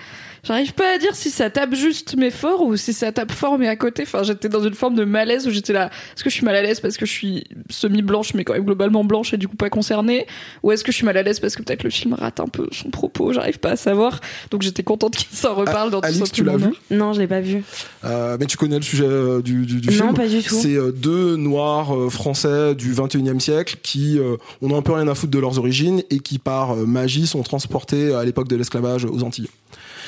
[0.44, 3.58] J'arrive pas à dire si ça tape juste mais fort ou si ça tape fort
[3.58, 4.04] mais à côté.
[4.04, 5.86] Enfin, j'étais dans une forme de malaise où j'étais là.
[6.16, 8.66] Est-ce que je suis mal à l'aise parce que je suis semi-blanche mais quand même
[8.66, 10.28] globalement blanche et du coup pas concernée?
[10.62, 12.48] Ou est-ce que je suis mal à l'aise parce que peut-être le film rate un
[12.48, 13.32] peu son propos?
[13.32, 14.20] J'arrive pas à savoir.
[14.52, 16.74] Donc j'étais contente qu'il s'en reparle dans tout Alix, tu l'as vu?
[16.92, 17.64] Non je l'ai pas vu
[18.04, 20.08] Euh, mais tu connais le sujet euh, du, du, du film?
[20.08, 24.36] non pas du tout C'est euh, deux noirs euh, français du 21e siècle qui euh,
[24.62, 28.14] ont un peu rien à foutre de leurs origines et qui par magie sont transportés
[28.14, 29.48] à l'époque de l'esclavage aux Antilles.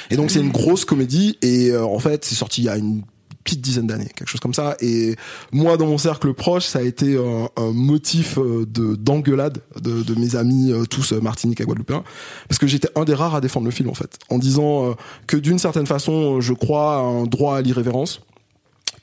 [0.10, 1.38] Et donc c'est une grosse comédie.
[1.42, 3.04] Et euh, en fait c'est sorti il y a une
[3.46, 4.76] petite dizaine d'années, quelque chose comme ça.
[4.82, 5.16] Et
[5.52, 10.02] moi, dans mon cercle proche, ça a été un, un motif euh, de d'engueulade de,
[10.02, 12.04] de mes amis euh, tous euh, martiniques et guadeloupéens,
[12.50, 14.94] parce que j'étais un des rares à défendre le film en fait, en disant euh,
[15.28, 18.22] que d'une certaine façon, je crois à un droit à l'irrévérence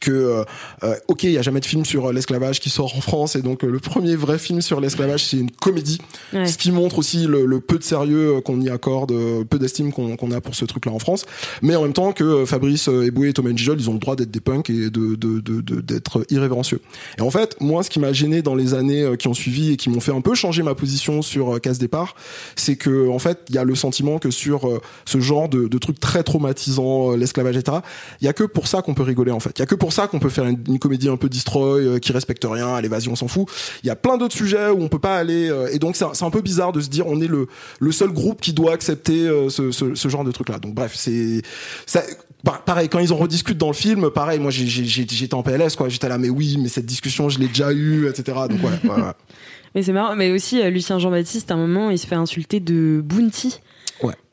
[0.03, 0.45] que euh,
[0.85, 3.37] euh, ok il y a jamais de film sur euh, l'esclavage qui sort en France
[3.37, 5.99] et donc le premier vrai film sur l'esclavage c'est une comédie.
[6.35, 6.47] Ouais.
[6.47, 9.13] ce qui montre aussi le, le peu de sérieux qu'on y accorde
[9.49, 11.25] peu d'estime qu'on qu'on a pour ce truc là en France.
[11.63, 14.31] Mais en même temps que Fabrice Eboué et Thomas Njijol ils ont le droit d'être
[14.31, 16.81] des punks et de de- de- de- d'être irrévérencieux.
[17.19, 19.77] Et en fait moi ce qui m'a gêné dans les années qui ont suivi et
[19.77, 22.15] qui m'ont fait un peu changer ma position sur Casse Départ
[22.57, 24.69] c'est que en fait il y a le sentiment que sur
[25.05, 27.79] ce genre de, de trucs très traumatisants l'esclavage etc
[28.21, 29.51] il y a que pour ça qu'on peut rigoler en fait.
[29.57, 31.99] Il y a que pour ça qu'on peut faire une, comédie un peu destroy euh,
[31.99, 33.47] qui respecte rien à l'évasion on s'en fout
[33.83, 36.05] il y a plein d'autres sujets où on peut pas aller euh, et donc c'est
[36.05, 37.47] un- peu bizarre de se dire on est le
[37.79, 40.95] le seul groupe qui doit accepter euh, ce, ce, genre de truc là donc bref
[40.97, 41.43] c'est
[41.85, 42.03] ça
[42.43, 45.89] par- pareil quand ils en rediscutent dans le film pareil moi j'étais en PLS quoi
[45.89, 49.03] j'étais là mais oui mais cette discussion je l'ai déjà eu etc donc ouais, ouais.
[49.75, 53.01] Mais c'est marrant, mais aussi Lucien Jean-Baptiste, à un moment, il se fait insulter de
[53.03, 53.59] Bounty.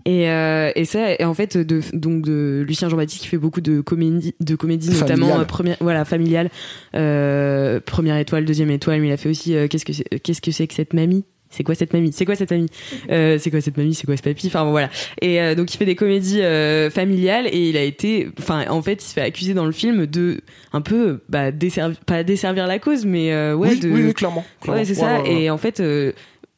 [0.10, 3.62] Et, euh, et ça, et en fait, de, donc de Lucien Jean-Baptiste qui fait beaucoup
[3.62, 6.50] de comédie, de comédie notamment euh, première, voilà, familiale,
[6.96, 10.42] euh, première étoile, deuxième étoile, mais il a fait aussi euh, qu'est-ce que c'est, qu'est-ce
[10.42, 11.26] que c'est que cette mamie?
[11.52, 12.12] C'est quoi cette mamie?
[12.12, 12.70] C'est quoi cette mamie?
[13.12, 13.94] Euh, C'est quoi cette mamie?
[13.94, 14.48] C'est quoi ce papy?
[14.48, 14.90] Enfin bon, voilà.
[15.22, 18.82] Et euh, donc il fait des comédies euh, familiales et il a été, enfin en
[18.82, 20.42] fait il se fait accuser dans le film de
[20.74, 24.14] un peu bah desservir, pas desservir la cause, mais euh, ouais oui, de, oui, oui,
[24.14, 24.44] clairement.
[24.62, 24.80] clairement.
[24.82, 25.22] ouais c'est Ouais, ça.
[25.22, 25.42] ouais, ouais.
[25.44, 26.12] Et en fait, euh,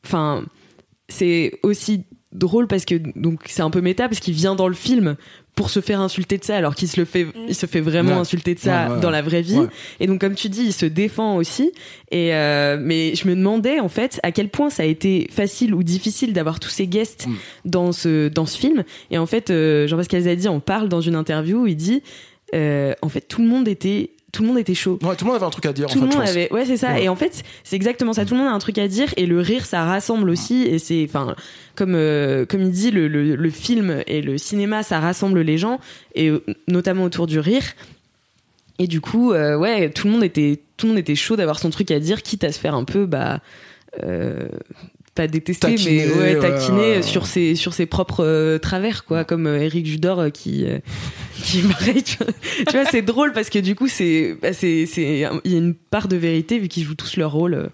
[0.05, 0.43] enfin
[1.07, 2.03] c'est aussi
[2.34, 5.15] drôle parce que donc c'est un peu méta parce qu'il vient dans le film
[5.54, 8.12] pour se faire insulter de ça alors qu'il se le fait il se fait vraiment
[8.13, 8.17] Ouais.
[8.20, 9.67] insulter de ça Ouais, ouais, dans la vraie vie Ouais.
[10.00, 11.74] et donc comme tu dis il se défend aussi
[12.10, 15.74] et euh, mais je me demandais en fait à quel point ça a été facile
[15.76, 17.34] ou difficile d'avoir tous ces guests Mm.
[17.65, 21.15] dans ce dans ce film et en fait euh, Jean-Pascal Zadi en parle dans une
[21.15, 22.02] interview où il dit
[22.56, 24.98] euh, en fait tout le monde était tout le monde était chaud.
[25.02, 25.88] Ouais, tout le monde avait un truc à dire.
[25.88, 26.94] tout en le monde avait ouais c'est ça.
[26.94, 27.04] Ouais.
[27.04, 28.26] et en fait c'est exactement ça.
[28.26, 30.63] Tout le monde a un truc à dire et le rire ça rassemble aussi.
[30.63, 31.36] Et c'est enfin
[31.76, 35.58] comme euh, comme il dit le, le, le film et le cinéma ça rassemble les
[35.58, 35.80] gens
[36.15, 37.63] et euh, notamment autour du rire.
[38.80, 41.60] Et du coup euh, ouais tout le monde était tout le monde était chaud d'avoir
[41.60, 43.39] son truc à dire quitte à se faire un peu bah
[44.04, 44.48] euh,
[45.15, 47.02] pas détester Taquiner, mais ouais ouais.
[47.02, 50.65] sur ses sur ses propres euh, travers quoi comme euh, Eric Judor euh, qui
[51.43, 52.17] qui pareil tu
[52.71, 55.74] vois, c'est drôle parce que du coup c'est bah, c'est c'est il y a une
[55.74, 57.69] part de vérité vu qu'ils jouent tous leur rôle.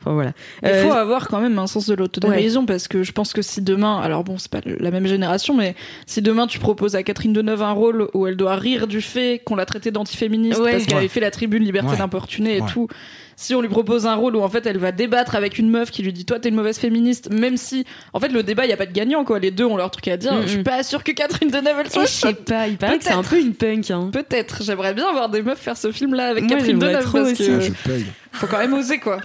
[0.00, 0.32] Enfin voilà
[0.62, 3.42] Il Euh, faut avoir quand même un sens de l'autodérision parce que je pense que
[3.42, 5.74] si demain, alors bon, c'est pas la même génération, mais
[6.06, 9.40] si demain tu proposes à Catherine Deneuve un rôle où elle doit rire du fait
[9.44, 10.72] qu'on l'a traitée d'antiféministe Ouais.
[10.72, 10.98] parce qu'elle Ouais.
[11.00, 11.96] avait fait la tribune liberté Ouais.
[11.98, 12.68] d'importuner et Ouais.
[12.68, 12.88] tout,
[13.36, 15.90] si on lui propose un rôle où en fait elle va débattre avec une meuf
[15.90, 18.70] qui lui dit toi t'es une mauvaise féministe, même si en fait le débat il
[18.70, 20.34] y a pas de gagnant quoi, les deux ont leur truc à dire.
[20.34, 22.98] Mm, Je suis pas sûre que Catherine Deneuve elle soit je sais pas il paraît
[22.98, 23.30] que c'est un Peut-être.
[23.30, 24.10] peu une punk hein.
[24.12, 27.18] Peut-être, j'aimerais bien voir des meufs faire ce film là avec Moi, Catherine Deneuve trop
[27.18, 27.46] parce aussi.
[27.46, 28.06] que Ah, je paye.
[28.32, 29.18] faut quand même oser quoi.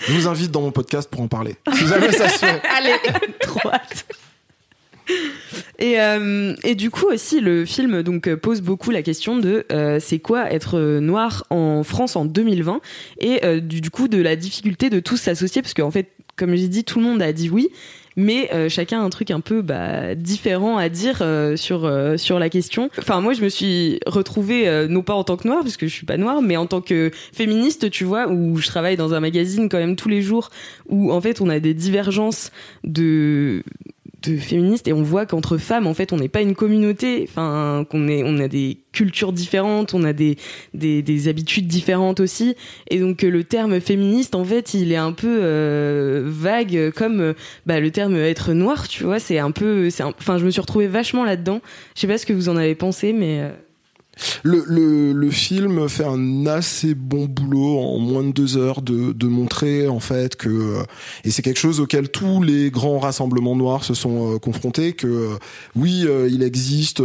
[0.00, 1.56] Je vous invite dans mon podcast pour en parler.
[1.74, 2.62] Si jamais ça se fait.
[2.76, 2.94] Allez,
[3.40, 4.06] trop hâte.
[5.78, 9.64] Et, euh, et du coup aussi le film donc euh, pose beaucoup la question de
[9.72, 12.80] euh, c'est quoi être noir en France en 2020
[13.20, 16.54] et euh, du, du coup de la difficulté de tous s'associer parce qu'en fait comme
[16.56, 17.68] j'ai dit tout le monde a dit oui
[18.18, 22.16] mais euh, chacun a un truc un peu bah, différent à dire euh, sur euh,
[22.16, 22.90] sur la question.
[22.98, 25.94] Enfin moi je me suis retrouvée non pas en tant que noire parce que je
[25.94, 29.20] suis pas noire mais en tant que féministe tu vois où je travaille dans un
[29.20, 30.50] magazine quand même tous les jours
[30.88, 32.50] où en fait on a des divergences
[32.82, 33.62] de
[34.22, 37.24] de féministes et on voit qu'entre femmes en fait on n'est pas une communauté.
[37.28, 40.36] Enfin qu'on est on a des cultures différentes on a des,
[40.74, 42.56] des des habitudes différentes aussi.
[42.90, 47.20] Et donc euh, le terme féministe en fait il est un peu euh, vague comme
[47.20, 47.32] euh,
[47.66, 49.20] bah, le terme être noir tu vois.
[49.20, 51.60] C'est un peu c'est enfin je me suis retrouvée vachement là dedans
[51.94, 53.50] je sais pas ce que vous en avez pensé mais euh,
[54.42, 59.12] Le, le, le film fait un assez bon boulot en moins de deux heures de,
[59.12, 60.82] de montrer en fait que euh,
[61.24, 65.06] et c'est quelque chose auquel tous les grands rassemblements noirs se sont euh, confrontés que
[65.06, 65.38] euh,
[65.76, 67.02] oui euh, il existe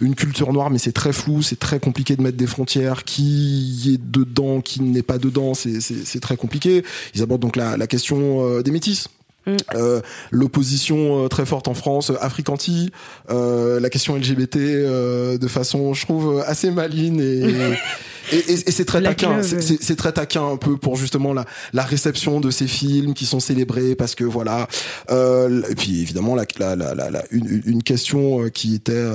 [0.00, 3.04] une culture noire mais c'est très flou c'est très compliqué de mettre des frontières.
[3.04, 6.84] Qui est dedans qui n'est pas dedans c'est très compliqué.
[7.14, 9.08] Ils abordent donc la, la question des métis
[9.46, 9.56] Mm.
[9.74, 12.90] Euh, l'opposition euh, très forte en France, euh, Africanti,
[13.30, 17.44] euh, la question LGBT euh, de façon, je trouve, assez maligne et,
[18.32, 19.42] et, et- et c'est très La taquin.
[19.42, 23.40] C'est- très taquin un peu pour justement la, la réception de ces films qui sont
[23.40, 24.66] célébrés parce que voilà.
[25.10, 29.14] Euh, et puis évidemment, la, la, la, une, une question euh, qui était euh,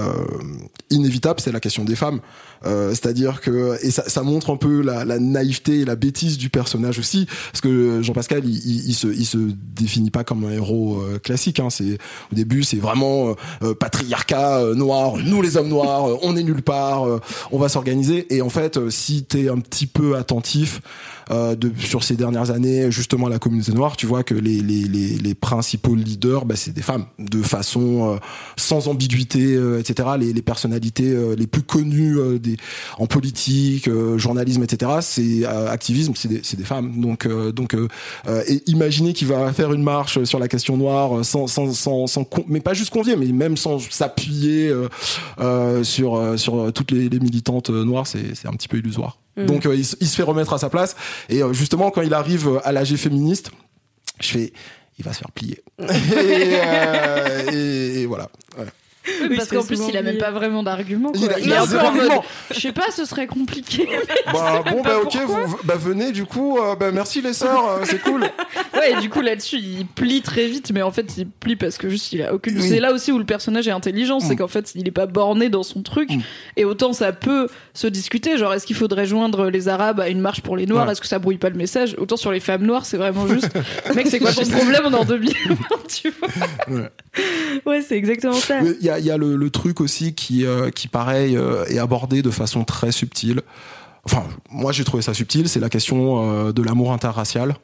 [0.90, 2.20] inévitable, c'est la question des femmes.
[2.66, 6.38] Euh, C'est-à-dire que et ça, ça montre un peu la, la naïveté et la bêtise
[6.38, 9.38] du personnage aussi, parce que Jean-Pascal, il, il, il se, il se
[9.76, 11.60] définit pas comme un héros euh, classique.
[11.62, 11.70] Hein.
[11.70, 11.98] C'est
[12.32, 16.44] au début, c'est vraiment euh, euh, patriarcat euh, noir, nous les hommes noirs, on est
[16.44, 18.28] nulle part, euh, on va s'organiser.
[18.36, 20.82] Et en fait, si t'es un petit peu attentif
[21.32, 25.96] euh, sur ces dernières années, justement à la communauté noire, tu vois que les, principaux
[25.96, 28.18] leaders, bah, c'est des femmes, de façon euh,
[28.58, 30.10] sans ambiguïté, euh, etc.
[30.20, 32.18] Les, personnalités les plus connues
[32.98, 34.92] en politique, journalisme, etc.
[35.02, 37.00] C'est activisme, c'est des, femmes.
[37.00, 37.76] Donc, donc,
[38.66, 42.08] imaginez qu'il va faire une marche sur la question noire sans, sans, sans,
[42.48, 44.74] mais pas juste convier, mais même sans s'appuyer
[45.84, 48.89] sur toutes les, les militantes noires, c'est un petit peu illusoire.
[49.38, 49.46] Mhm.
[49.46, 50.96] Donc, euh, il, se- il se fait remettre à sa place.
[51.30, 53.52] Et euh, justement, quand il arrive à l'AG féministe,
[54.20, 54.54] je fais,
[54.98, 55.62] il va se faire plier.
[55.80, 58.30] et, euh, et- et voilà.
[58.56, 58.72] voilà.
[59.22, 61.12] Oui, parce qu'en plus, il a même pas vraiment d'argument.
[61.16, 62.24] Il a- Il, a zéro argument.
[62.52, 63.88] je sais pas, ce serait compliqué.
[64.32, 67.80] Bah, bon, bah ok, vous, bah venez du coup, euh, bah merci les sœurs, euh,
[67.86, 68.22] c'est cool.
[68.76, 71.78] ouais, et du coup, là-dessus, il plie très vite, mais en fait, il plie parce
[71.78, 72.58] que juste, il a aucune.
[72.58, 72.68] Oui.
[72.68, 74.38] C'est là aussi où le personnage est intelligent, c'est Mm.
[74.38, 76.10] qu'en fait, il est pas borné dans son truc.
[76.12, 76.20] Mm.
[76.58, 80.20] Et autant ça peut se discuter, genre, est-ce qu'il faudrait joindre les Arabes à une
[80.22, 80.86] marche pour les Noirs?
[80.86, 80.92] Ouais.
[80.92, 81.96] Est-ce que ça brouille pas le message?
[81.98, 83.50] Autant sur les femmes noires, c'est vraiment juste.
[83.96, 84.82] Mec, c'est quoi ton problème?
[84.86, 85.56] On est en 2020,
[85.88, 86.90] tu vois.
[87.66, 90.14] ouais c'est exactement ça Mais Il y a, il y a le, le truc aussi
[90.14, 93.42] qui, euh, qui pareil, euh, est abordé de façon très subtile.
[94.06, 97.56] Enfin, moi j'ai trouvé ça subtil, c'est la question euh, de l'amour interracial.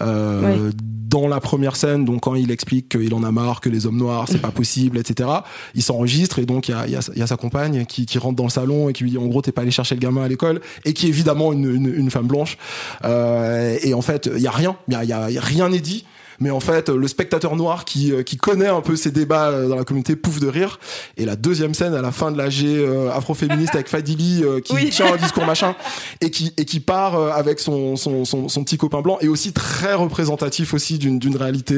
[0.00, 3.86] Euh, Dans la première scène, donc quand il explique qu'il en a marre, que les
[3.86, 5.28] hommes noirs c'est pas possible, etc.
[5.74, 8.16] Il s'enregistre et donc il y a, y, a, y a, sa compagne qui, qui,
[8.18, 10.00] rentre dans le salon et qui lui dit en gros t'es pas allé chercher le
[10.00, 12.56] gamin à l'école et qui est évidemment une, une, une femme blanche.
[13.04, 15.80] Euh, et en fait il y a rien, il y a, y a rien n'est
[15.80, 16.04] dit
[16.40, 19.68] mais en fait le spectateur noir qui, euh, qui connaît un peu ces débats euh,
[19.68, 20.80] dans la communauté pouffe de rire.
[21.16, 24.90] Et la deuxième scène à la fin de l'AG euh, afroféministe avec Fadili qui oui.
[24.90, 25.74] tient un discours machin
[26.20, 29.52] et qui et qui part avec son, son, son, son, petit copain blanc et aussi
[29.52, 31.76] très représentatif aussi d'une réalité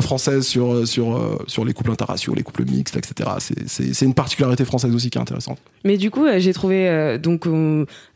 [0.00, 3.30] française sur sur sur les couples interraciaux les couples mixtes etc
[3.66, 5.58] c'est une particularité française aussi qui est intéressante.
[5.84, 7.46] Mais du coup j'ai trouvé donc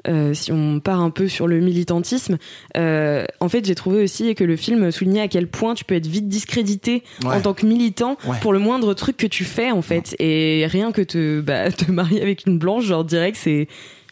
[0.08, 2.38] euh, si on part un peu sur le militantisme,
[2.76, 5.94] euh, en fait, j'ai trouvé aussi que le film soulignait à quel point tu peux
[5.94, 7.36] être vite discrédité ouais.
[7.36, 8.36] en tant que militant ouais.
[8.40, 10.14] pour le moindre truc que tu fais, en fait.
[10.18, 13.68] Et rien que te, bah, te marier avec une blanche, genre direct, c'est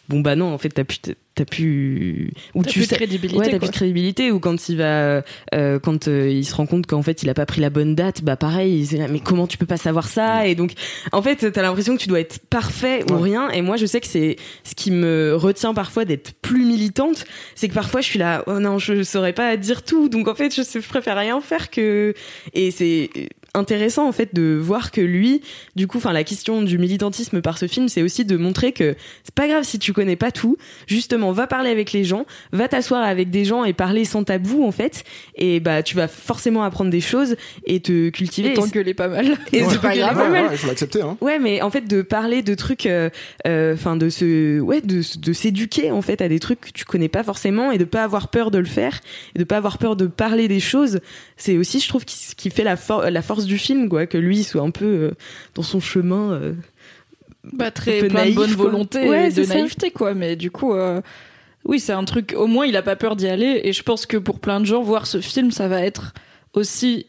[0.09, 0.99] bon bah non en fait t'as pu
[1.35, 4.77] t'as pu ou tu plus de crédibilité ouais t'as plus de crédibilité ou quand il
[4.77, 5.23] va
[5.55, 7.95] euh, quand euh, il se rend compte qu'en fait il a pas pris la bonne
[7.95, 10.47] date bah pareil il là, mais comment tu peux pas savoir ça?
[10.47, 10.73] Et donc
[11.13, 13.13] en fait t'as l'impression que tu dois être parfait ouais.
[13.13, 16.65] ou rien et moi je sais que c'est ce qui me retient parfois d'être plus
[16.65, 20.29] militante c'est que parfois je suis là oh non je saurais pas dire tout donc
[20.29, 22.15] en fait je, sais, je préfère rien faire que
[22.53, 23.11] et c'est
[23.55, 25.43] intéressant en fait de voir que lui,
[25.77, 28.95] du coup, enfin la question du militantisme par ce film, c'est aussi de montrer que
[29.23, 30.57] c'est pas grave si tu connais pas tout.
[30.87, 34.65] Justement, va parler avec les gens, va t'asseoir avec des gens et parler sans tabou
[34.65, 35.05] en fait,
[35.37, 38.51] et bah tu vas forcément apprendre des choses et te cultiver.
[38.51, 39.37] Et t'engueuler pas mal.
[39.53, 40.17] Et ouais, c'est pas grave.
[40.17, 41.03] Ouais, ouais, il faut l'accepter.
[41.03, 41.17] Hein.
[41.21, 43.11] Ouais, mais en fait de parler de trucs, enfin euh,
[43.47, 47.09] euh, de se, ouais, de, de s'éduquer en fait à des trucs que tu connais
[47.09, 49.01] pas forcément et de pas avoir peur de le faire
[49.35, 51.01] et de pas avoir peur de parler des choses,
[51.37, 54.19] c'est aussi je trouve qui, qui fait la, for la force du film quoi que
[54.19, 55.11] lui soit un peu euh,
[55.55, 56.53] dans son chemin euh,
[57.53, 58.65] bah, très plein naïf, de bonne quoi.
[58.67, 59.93] volonté ouais, et de naïveté ça.
[59.95, 61.01] quoi mais du coup euh,
[61.65, 64.07] oui c'est un truc au moins il a pas peur d'y aller et je pense
[64.07, 66.15] que pour plein de gens voir ce film ça va être
[66.55, 67.07] aussi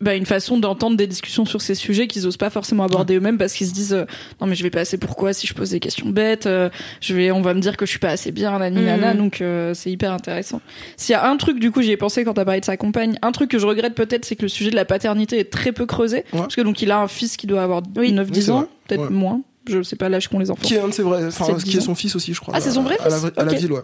[0.00, 3.36] bah, une façon d'entendre des discussions sur ces sujets qu'ils osent pas forcément aborder eux-mêmes
[3.36, 4.06] parce qu'ils se disent euh,
[4.40, 6.70] non mais je vais pas assez pourquoi si je pose des questions bêtes euh,
[7.02, 9.18] je vais on va me dire que je suis pas assez bien nani nana mmh.
[9.18, 10.62] donc euh, c'est hyper intéressant
[10.96, 12.78] s'il y a un truc du coup j'y ai pensé quand t'as parlé de sa
[12.78, 15.52] compagne un truc que je regrette peut-être c'est que le sujet de la paternité est
[15.52, 16.40] très peu creusé ouais.
[16.40, 18.12] parce que donc il a un fils qui doit avoir oui.
[18.12, 19.10] 9 10 oui, ans peut-être ouais.
[19.10, 20.62] moins je sais pas l'âge qu'ont les enfants.
[20.62, 22.54] Qui est un de ses vrais, enfin, qui est son fils aussi, je crois.
[22.56, 23.82] Ah, c'est son vrai fils à, la, ville, ouais.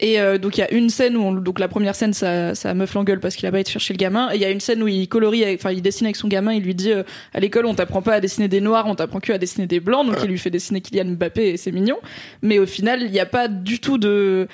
[0.00, 2.54] Et euh, donc il y a une scène où, on, donc la première scène, sa,
[2.54, 4.30] sa meuf l'engueule parce qu'il a pas été chercher le gamin.
[4.32, 6.52] Et il y a une scène où il colorie, enfin il dessine avec son gamin.
[6.52, 9.20] Il lui dit euh, à l'école, on t'apprend pas à dessiner des noirs, on t'apprend
[9.20, 10.06] que à dessiner des blancs.
[10.06, 10.22] Donc ouais.
[10.24, 11.96] il lui fait dessiner Kylian Mbappé et c'est mignon.
[12.42, 14.48] Mais au final, il n'y a pas du tout de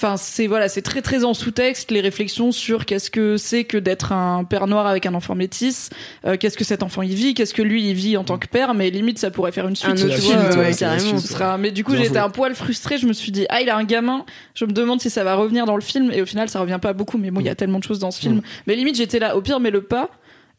[0.00, 3.76] Enfin, c'est voilà, c'est très très en sous-texte les réflexions sur qu'est-ce que c'est que
[3.76, 5.90] d'être un père noir avec un enfant métis,
[6.24, 8.46] euh, qu'est-ce que cet enfant il vit, qu'est-ce que lui il vit en tant que
[8.46, 9.90] père, mais limite ça pourrait faire une suite.
[9.90, 11.18] Un autre film, ouais, ouais, carrément.
[11.18, 11.58] Ce sera.
[11.58, 12.96] Mais du coup, j'étais un poil frustrée.
[12.96, 14.24] Je me suis dit, ah, il a un gamin.
[14.54, 16.12] Je me demande si ça va revenir dans le film.
[16.12, 17.18] Et au final, ça revient pas beaucoup.
[17.18, 18.40] Mais bon, il y a tellement de choses dans ce film.
[18.68, 19.36] Mais limite, j'étais là.
[19.36, 20.10] Au pire, mais le pas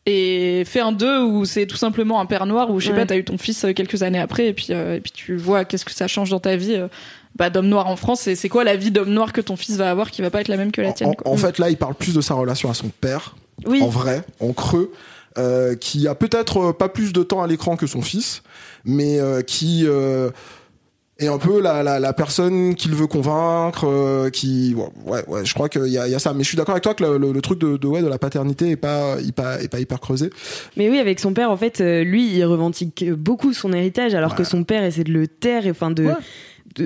[0.05, 2.99] et fais un 2 où c'est tout simplement un père noir où je sais ouais.
[2.99, 5.35] pas t'as eu ton fils euh, quelques années après et puis euh, et puis tu
[5.35, 6.87] vois qu'est-ce que ça change dans ta vie euh,
[7.39, 9.77] bah, d'homme noir en France et c'est quoi la vie d'homme noir que ton fils
[9.77, 11.69] va avoir qui va pas être la même que la tienne en, en, fait là
[11.69, 13.81] il parle plus de sa relation à son père oui.
[13.81, 14.91] en vrai en creux
[15.37, 18.43] euh, qui a peut-être pas plus de temps à l'écran que son fils
[18.85, 19.87] mais euh, qui
[21.19, 24.73] et un peu la, la, la personne qu'il veut convaincre, euh, qui
[25.05, 26.33] ouais ouais, je crois qu'il y a, y a ça.
[26.33, 28.07] Mais je suis d'accord avec toi que le, le, le truc de, de, ouais de
[28.07, 30.29] la paternité est pas est pas est pas hyper creusé.
[30.77, 34.31] Mais oui, avec son père, en fait, euh, lui, il revendique beaucoup son héritage, alors
[34.31, 34.37] ouais.
[34.37, 36.05] que son père essaie de le taire, et enfin de.
[36.05, 36.13] Ouais.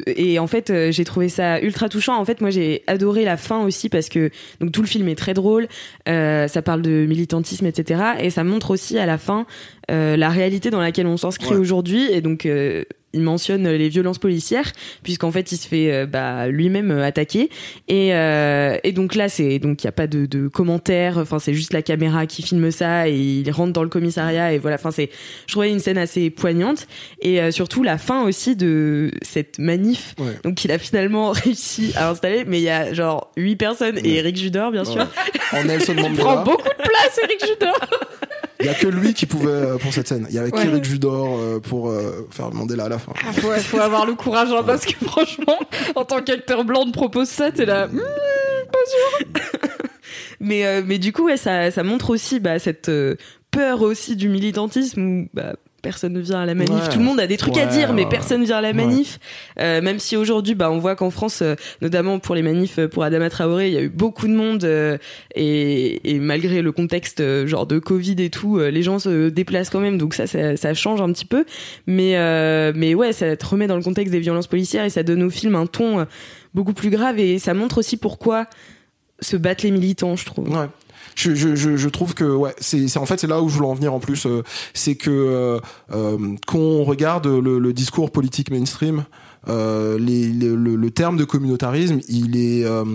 [0.08, 2.18] Et en fait, euh, j'ai trouvé ça ultra touchant.
[2.18, 5.16] En fait, moi, j'ai adoré la fin aussi parce que donc tout le film est
[5.16, 5.68] très drôle.
[6.08, 8.02] Euh, ça parle de militantisme, etc.
[8.20, 9.46] Et ça montre aussi à la fin
[9.92, 11.58] euh, la réalité dans laquelle on s'inscrit ouais.
[11.58, 12.12] aujourd'hui.
[12.12, 14.72] Et donc, euh, il mentionne les violences policières
[15.04, 17.50] puisqu'en fait il se fait euh, bah, lui-même euh, attaquer.
[17.88, 21.18] Et, euh, et donc là c'est donc il y a pas de, de commentaires.
[21.18, 24.58] Enfin c'est juste la caméra qui filme ça et il rentre dans le commissariat et
[24.58, 24.76] voilà.
[24.76, 25.10] Enfin c'est
[25.48, 26.88] je trouvais une scène assez poignante.
[27.22, 30.16] Et euh, surtout la fin aussi de cette manif.
[30.18, 30.40] Ouais.
[30.44, 32.46] donc qu'il a finalement réussi à installer.
[32.46, 34.08] Mais il y a genre huit personnes ouais.
[34.08, 35.08] et Eric Judor bien sûr.
[35.52, 37.78] en Nelson Mandela prend beaucoup de place Eric Judor
[38.60, 40.66] il y a que lui qui pouvait pour cette scène il y avait ouais.
[40.66, 41.92] Eric Judor pour
[42.32, 45.60] faire Mandela à la fin ah, faut, faut avoir le courage hein, parce que franchement,
[45.96, 48.00] en tant qu'acteur blanc, de propose ça, t'es là, mmm,
[48.72, 49.70] pas sûr.
[50.40, 53.16] mais euh, mais du coup, ouais, ça ça montre aussi bah, cette euh,
[53.52, 56.74] peur aussi du militantisme où bah, personne ne vient à la manif.
[56.74, 56.90] Ouais.
[56.90, 58.74] Tout le monde a des trucs ouais, à dire, mais personne ne vient à la
[58.74, 59.20] manif.
[59.60, 62.88] Euh, même si aujourd'hui, bah, on voit qu'en France, euh, notamment pour les manifs euh,
[62.88, 64.98] pour Adama Traoré, il y a eu beaucoup de monde euh,
[65.36, 69.70] et, et, malgré le contexte euh, genre de Covid et tout, les gens se déplacent
[69.70, 69.98] quand même.
[69.98, 71.46] Donc ça, ça, ça change un petit peu.
[71.86, 72.14] Mais
[72.74, 75.30] mais ouais, ça te remet dans le contexte des violences policières et ça donne au
[75.30, 76.08] film un ton
[76.54, 78.48] beaucoup plus grave et ça montre aussi pourquoi
[79.20, 80.50] se battent les militants, je trouve.
[80.50, 80.68] Ouais.
[81.16, 83.74] Je, je, je, trouve que ouais, c'est en fait c'est là où je voulais en
[83.74, 84.28] venir en plus,
[84.74, 85.60] c'est que
[85.92, 89.04] euh, quand on regarde le, le discours politique mainstream,
[89.50, 92.64] euh, les, le, le, terme de communautarisme, il est.
[92.64, 92.86] Euh,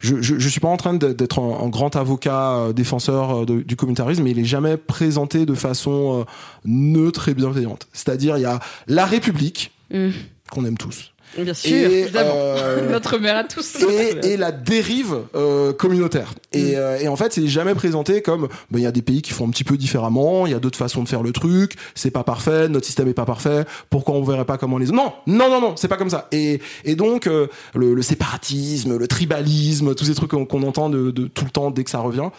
[0.00, 4.22] je, je, je, suis pas en train d'être un, grand avocat euh, défenseur du communautarisme,
[4.22, 6.24] mais il est jamais présenté de façon
[6.64, 7.88] neutre et bienveillante.
[7.92, 10.08] C'est-à-dire, il y a la République mmh.
[10.50, 11.12] qu'on aime tous.
[11.36, 13.76] Bien sûr, euh, notre mère à tous.
[13.82, 16.34] Et, et la dérive euh, communautaire.
[16.52, 16.74] Et, mm.
[16.76, 19.32] euh, et, en fait, c'est jamais présenté comme ben, il y a des pays qui
[19.32, 22.10] font un petit peu différemment, il y a d'autres façons de faire le truc, c'est
[22.10, 23.64] pas parfait, notre système est pas parfait.
[23.90, 26.28] Pourquoi on verrait pas comment les non, non, non, non, c'est pas comme ça.
[26.32, 31.10] Et, et donc euh, le, le, séparatisme, le tribalisme, tous ces trucs qu'on entend de,
[31.10, 32.30] de, tout le temps dès que ça revient,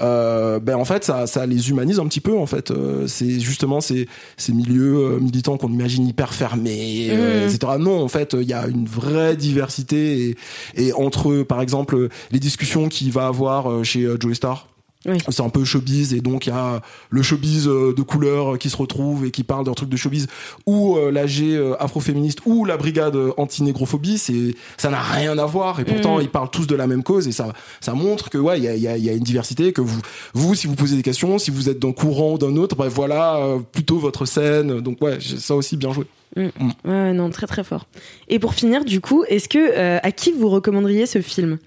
[0.00, 2.36] euh, ben en fait, ça, ça les humanise un petit peu.
[2.36, 2.72] En fait,
[3.06, 7.48] c'est justement ces, ces milieux militants qu'on imagine hyper fermés, mm.
[7.48, 7.72] etc.
[7.78, 10.36] Non, en fait il y a une vraie diversité et,
[10.76, 14.68] et entre par exemple les discussions qu'il va avoir euh, chez euh, Joey Star
[15.04, 16.80] c'est un peu showbiz et donc il y a
[17.10, 20.26] le showbiz euh, de couleur qui se retrouve et qui parle d'un truc de showbiz
[20.66, 25.78] ou euh, l'AG euh, afroféministe ou la brigade anti-négrophobie, c'est ça n'a rien à voir
[25.78, 26.22] et pourtant mm.
[26.22, 28.68] ils parlent tous de la même cause et ça ça montre que ouais il y
[28.68, 30.00] a, y, a, y a, une diversité que vous
[30.34, 32.92] vous si vous posez des questions, si vous êtes d'un courant ou d'un autre, bref
[32.92, 33.40] voilà
[33.70, 36.06] plutôt votre scène donc ouais ça aussi bien joué.
[36.36, 36.46] Mm.
[36.58, 36.70] Mm.
[36.84, 37.86] Ouais non très très fort.
[38.28, 41.58] Et pour finir du coup, est-ce que à qui vous recommanderiez ce film?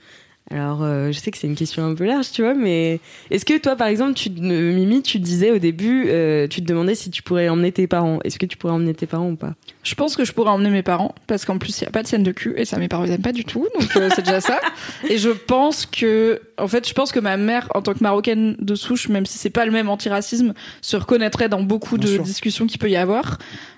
[0.52, 3.00] Alors, euh, je sais que c'est une question un peu large, tu vois, mais
[3.30, 6.94] est-ce que toi, par exemple, tu, Mimi, tu disais au début, euh, tu te demandais
[6.94, 8.20] si tu pourrais emmener tes parents.
[8.26, 9.54] Est-ce que tu pourrais emmener tes parents ou pas?
[9.84, 12.04] Je pense que je pourrais emmener mes parents, parce qu'en plus, il n'y a pas
[12.04, 14.24] de scène de cul, et ça, mes parents n'aiment pas du tout, donc euh, c'est
[14.24, 14.60] déjà ça.
[15.08, 18.58] Et je pense que, en fait, je pense que ma mère, en tant que marocaine
[18.60, 22.68] de souche, même si c'est pas le même antiracisme, se reconnaîtrait dans beaucoup de discussions
[22.68, 23.38] qu'il peut y avoir.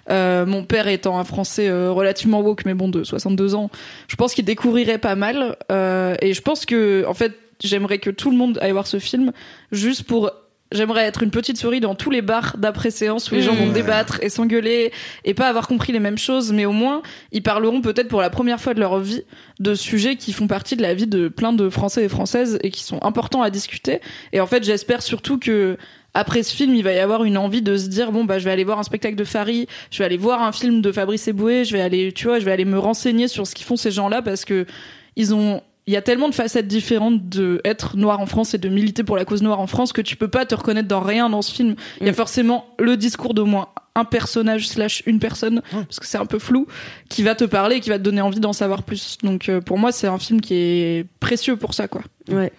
[0.10, 3.70] Euh, mon père étant un Français euh, relativement woke, mais bon, de 62 ans,
[4.08, 5.56] je pense qu'il découvrirait pas mal.
[5.72, 7.34] Euh, et je pense que, en fait,
[7.64, 9.32] j'aimerais que tout le monde aille voir ce film,
[9.72, 10.32] juste pour
[10.74, 13.68] j'aimerais être une petite souris dans tous les bars d'après séance où les gens vont
[13.68, 13.74] mmh.
[13.74, 14.92] débattre et s'engueuler
[15.24, 18.32] et pas avoir compris les mêmes choses, mais au moins ils parleront peut-être pour la
[18.32, 19.22] première fois de leur vie
[19.60, 22.72] de sujets qui font partie de la vie de plein de Français et Françaises et
[22.72, 24.02] qui sont importants à discuter.
[24.32, 25.78] Et en fait, j'espère surtout que
[26.14, 28.46] après ce film, il va y avoir une envie de se dire bon bah je
[28.46, 31.28] vais aller voir un spectacle de Farid, je vais aller voir un film de Fabrice
[31.28, 33.78] Eboué, je vais aller tu vois, je vais aller me renseigner sur ce qu'ils font
[33.78, 34.66] ces gens-là parce que
[35.16, 38.58] ils ont il y a tellement de facettes différentes de être noir en France et
[38.58, 41.02] de militer pour la cause noire en France que tu peux pas te reconnaître dans
[41.02, 41.76] rien dans ce film.
[42.00, 42.16] Il y a mm.
[42.16, 46.40] forcément le discours d'au moins un personnage slash une personne parce que c'est un peu
[46.40, 46.68] flou
[47.10, 49.18] qui va te parler et qui va te donner envie d'en savoir plus.
[49.24, 52.02] Donc euh, pour moi c'est un film qui est précieux pour ça quoi.
[52.30, 52.52] Ouais.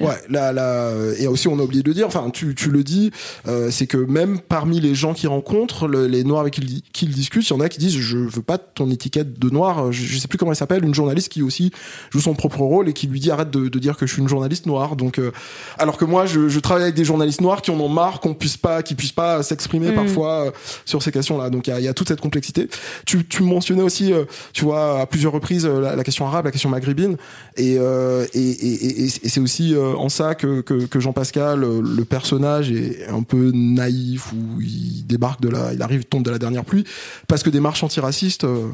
[0.00, 2.82] Ouais, là, là, et aussi on a oublié de le dire, enfin tu, tu le
[2.84, 3.10] dis,
[3.46, 7.48] euh, c'est que même parmi les gens qui rencontrent, les noirs avec qui, ils discutent,
[7.48, 10.18] il y en a qui disent je veux pas ton étiquette de noir, je, je
[10.18, 11.72] sais plus comment elle s'appelle, une journaliste qui aussi
[12.10, 14.22] joue son propre rôle et qui lui dit arrête de, de dire que je suis
[14.22, 14.96] une journaliste noire.
[14.96, 15.32] Donc euh,
[15.78, 18.34] alors que moi je, je, travaille avec des journalistes noirs qui en ont marre qu'on
[18.34, 19.94] puisse pas, qui puissent pas s'exprimer mm.
[19.94, 20.50] parfois euh,
[20.84, 21.50] sur ces questions-là.
[21.50, 22.68] Donc il y a, y a, toute cette complexité.
[23.06, 24.12] Tu, tu mentionnais aussi,
[24.52, 27.16] tu vois, à plusieurs reprises la, la, question arabe, la question maghrébine,
[27.56, 32.04] et, et, et, et c'est aussi euh, en ça que, que, Jean Pascal, euh, le
[32.04, 36.38] personnage est un peu naïf ou il débarque de la, il arrive, tombe de la
[36.38, 36.84] dernière pluie,
[37.28, 38.44] parce que des marches antiracistes.
[38.44, 38.68] Euh,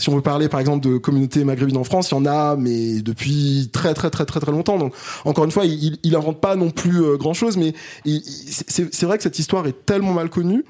[0.00, 2.54] si on veut parler par exemple de communauté maghrébine en France, il y en a,
[2.54, 4.78] mais depuis très très très très très longtemps.
[4.78, 7.74] Donc encore une fois, il, il invente pas non plus grand chose, mais
[8.04, 10.64] c'est vrai que cette histoire est tellement mal connue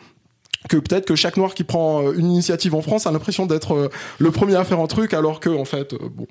[0.69, 3.75] que peut-être que chaque noir qui prend euh, une initiative en France a l'impression d'être
[3.75, 3.89] euh,
[4.19, 6.27] le premier à faire un truc alors que en fait euh, bon.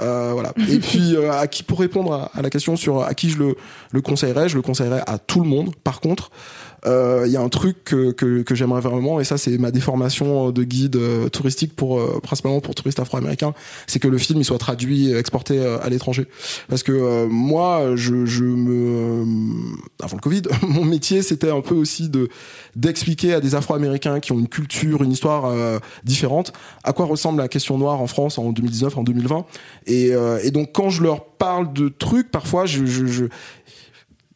[0.00, 0.52] Euh, voilà.
[0.68, 3.56] Et puis à qui pour répondre à, la question sur à qui je le,
[3.92, 5.74] le conseillerais je le conseillerais à tout le monde.
[5.84, 6.30] Par contre
[6.84, 9.70] il euh, y a un truc que, que, que j'aimerais vraiment, et ça c'est ma
[9.70, 13.54] déformation de guide euh, touristique pour euh, principalement pour touristes afro-américains,
[13.86, 16.26] c'est que le film il soit traduit, exporté à l'étranger.
[16.68, 19.24] Parce que moi, je, je me
[20.02, 22.28] avant le Covid, mon métier c'était un peu aussi de
[22.74, 25.52] d'expliquer à des Afro-Américains qui ont une culture, une histoire
[26.04, 26.52] différente,
[26.84, 29.46] à quoi ressemble la question noire en France en 2019, en 2020.
[29.86, 30.12] Et,
[30.42, 33.24] et donc quand je leur parle de trucs, parfois je, je, je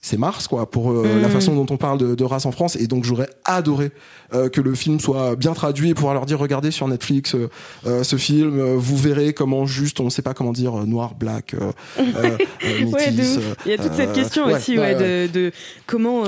[0.03, 1.31] c'est Mars quoi pour euh, la mm.
[1.31, 2.77] façon dont on parle de, de, race en France.
[2.77, 3.91] Et donc j'aurais adoré
[4.33, 7.51] euh, que le film soit bien traduit et pouvoir leur dire regardez sur Netflix euh,
[7.87, 11.55] euh ce film vous verrez comment juste on sait pas comment dire noir black
[11.99, 15.53] métis, il y a toute cette question aussi ouais, de, de,
[15.87, 16.25] comment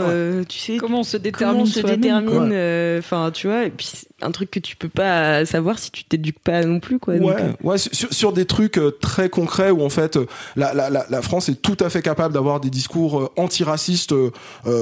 [0.48, 2.52] tu sais comment on se détermine se détermine
[2.98, 3.88] enfin tu vois et puis
[4.20, 7.34] un truc que tu peux pas savoir si tu t'éduques pas non plus quoi ouais,
[7.62, 10.18] ouais sur, sur, des trucs très concrets où en fait
[10.56, 14.14] la, la, la, la France est tout à fait capable d'avoir des discours anti antiraciste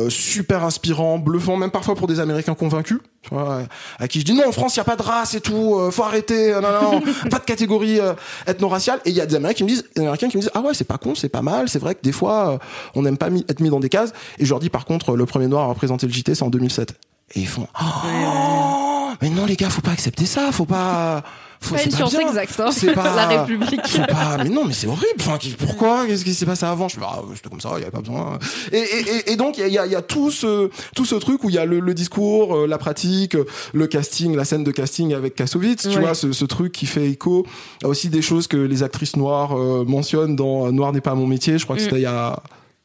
[0.09, 2.99] super inspirant, bluffant, même parfois pour des Américains convaincus.
[3.23, 3.65] Tu vois,
[3.99, 5.79] à qui je dis non en France il y a pas de race et tout,
[5.91, 8.01] faut arrêter, non non, pas de catégorie
[8.47, 9.01] ethno-raciale.
[9.05, 10.61] Et il y a des Américains qui me disent, des Américains qui me disent ah
[10.61, 12.59] ouais c'est pas con, c'est pas mal, c'est vrai que des fois
[12.95, 14.13] on n'aime pas être mis dans des cases.
[14.39, 16.51] Et je leur dis par contre le premier noir à représenter le JT c'est en
[16.51, 16.95] 2007.
[17.35, 21.23] Et ils font oh, mais non les gars faut pas accepter ça, faut pas
[21.61, 22.71] faut, pas une science exacte, hein.
[22.73, 24.01] c'est pas la République.
[24.09, 25.21] Pas, mais non, mais c'est horrible.
[25.21, 26.07] Enfin, pourquoi?
[26.07, 26.89] Qu'est-ce qui s'est passé avant?
[26.89, 28.39] Je ah, c'était comme ça, il y avait pas besoin.
[28.73, 31.51] Et, et, et donc il y a, y a, tout ce tout ce truc où
[31.51, 33.37] il y a le, le, discours, euh, la pratique,
[33.73, 37.07] le casting, la scène de casting avec Kassovitz, tu vois, ce, ce, truc qui fait
[37.07, 37.47] écho
[37.85, 41.27] a aussi des choses que les actrices noires euh, mentionnent dans Noir n'est pas mon
[41.27, 41.59] métier.
[41.59, 41.85] Je crois que mm.
[41.85, 42.43] c'était il y a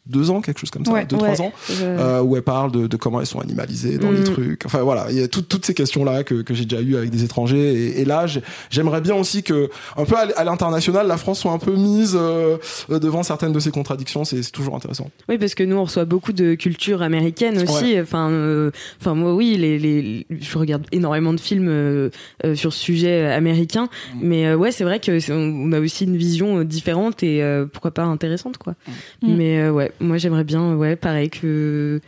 [0.07, 1.51] deux ans, quelque chose comme ça, deux, trois ans,
[1.81, 4.25] euh, où elle parle de, de, comment elles sont animalisées dans les mm.
[4.25, 4.65] trucs.
[4.65, 7.23] Enfin voilà, il y a toutes ces questions-là que, que j'ai déjà eues avec des
[7.23, 7.73] étrangers.
[7.73, 8.25] Et, et là,
[8.69, 12.57] j'aimerais bien aussi que, un peu à l'international, la France soit un peu mise euh,
[12.89, 14.25] devant certaines de ces contradictions.
[14.25, 15.09] C'est toujours intéressant.
[15.27, 17.99] Oui, parce que nous, on reçoit beaucoup de culture américaine aussi.
[17.99, 18.69] Enfin, euh,
[19.01, 22.09] enfin moi, oui, les, les, je regarde énormément de films euh,
[22.53, 23.89] sur ce sujet américain.
[24.13, 24.19] Mm.
[24.21, 27.43] Mais ouais, c'est vrai que on a aussi une vision différente et
[27.73, 28.75] pourquoi pas intéressante, quoi.
[29.23, 29.35] Mm.
[29.35, 32.01] Mais ouais moi j'aimerais bien, ouais, pareil que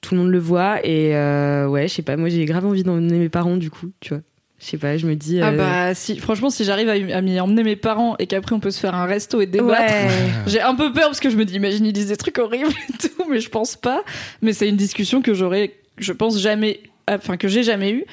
[0.00, 2.82] tout le monde le voit et euh, ouais, je sais pas, moi j'ai grave envie
[2.82, 4.22] d'emmener mes parents du coup, tu vois.
[4.58, 5.40] Je sais pas, je me dis.
[5.40, 8.60] Ah euh, bah si, franchement, si j'arrive à, m'y emmener mes parents et qu'après on
[8.60, 9.92] peut se faire un resto et débattre,
[10.46, 12.70] j'ai un peu peur parce que je me dis, imagine ils disent des trucs horribles
[12.70, 14.04] et tout, mais je pense pas.
[14.40, 16.80] Mais c'est une discussion que j'aurais, je pense jamais,
[17.10, 18.04] enfin que j'ai jamais eu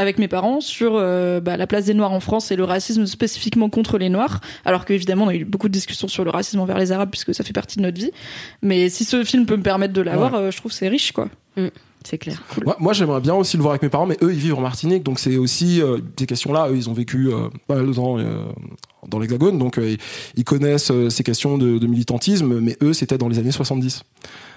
[0.00, 3.04] avec mes parents sur euh, bah, la place des Noirs en France et le racisme
[3.04, 4.40] spécifiquement contre les Noirs.
[4.64, 7.34] Alors qu'évidemment, on a eu beaucoup de discussions sur le racisme envers les Arabes puisque
[7.34, 8.10] ça fait partie de notre vie.
[8.62, 11.28] Mais si ce film peut me permettre de l'avoir, euh, je trouve c'est riche, quoi.
[11.56, 11.66] Mm.
[12.02, 12.42] C'est clair.
[12.78, 15.02] Moi, j'aimerais bien aussi le voir avec mes parents, mais eux, ils vivent en Martinique,
[15.02, 16.68] donc c'est aussi euh, des questions-là.
[16.70, 17.28] Eux, ils ont vécu
[17.66, 18.16] pas mal de temps
[19.06, 19.78] dans l'Hexagone, donc
[20.34, 24.04] ils connaissent ces questions de, de, militantisme, mais eux, c'était dans les années 70.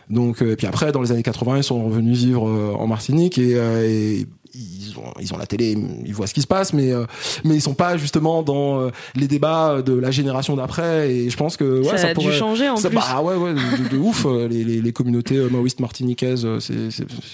[0.09, 3.57] Donc, et puis après, dans les années 80, ils sont revenus vivre en Martinique et,
[3.57, 4.25] et
[4.55, 5.75] ils ont, ils ont la télé,
[6.05, 7.05] ils voient ce qui se passe, mais euh,
[7.43, 11.11] mais ils sont pas justement dans euh, les débats de la génération d'après.
[11.11, 12.89] Et je pense que ouais, ça, a dû changer en plus.
[12.89, 14.25] Bah ouais, ouais, de, ouf.
[14.25, 16.91] Euh, les, les, les communautés maoïstes martiniquaises, c'est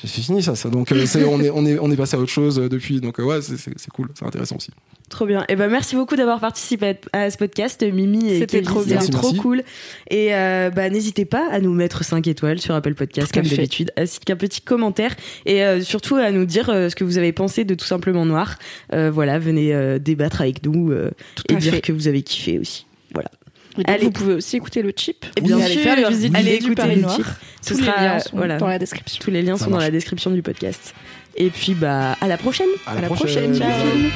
[0.07, 0.55] fini ça.
[0.55, 0.69] ça.
[0.69, 3.01] Donc on est on est on est passé à autre chose depuis.
[3.01, 4.71] Donc ouais, c'est cool, c'est intéressant aussi.
[5.09, 5.41] Trop bien.
[5.41, 8.99] Et eh ben merci beaucoup d'avoir participé à ce podcast, Mimi et C'était trop bien,
[8.99, 9.63] trop cool.
[10.09, 14.21] Et bah n'hésitez pas à nous mettre 5 étoiles sur Apple Podcast comme d'habitude, ainsi
[14.21, 15.15] qu'un petit commentaire
[15.45, 18.57] et surtout à nous dire ce que vous avez pensé de Tout simplement Noir.
[18.93, 21.11] Euh, voilà, venez euh, débattre avec nous euh,
[21.47, 22.85] et dire que vous avez kiffé aussi.
[23.13, 23.29] Voilà.
[23.85, 24.05] Allez.
[24.05, 25.25] Vous pouvez aussi écouter le chip.
[25.37, 27.25] Et bien allez faire les visites allez écouter le chip.
[27.61, 28.57] Ce Tous sera, les liens sont voilà.
[28.57, 29.23] dans la description.
[29.23, 30.93] Tous les liens sont dans la description du podcast.
[31.35, 32.67] Et puis bah à la prochaine.
[32.85, 33.51] À la, prochaine.
[33.51, 34.11] prochaine.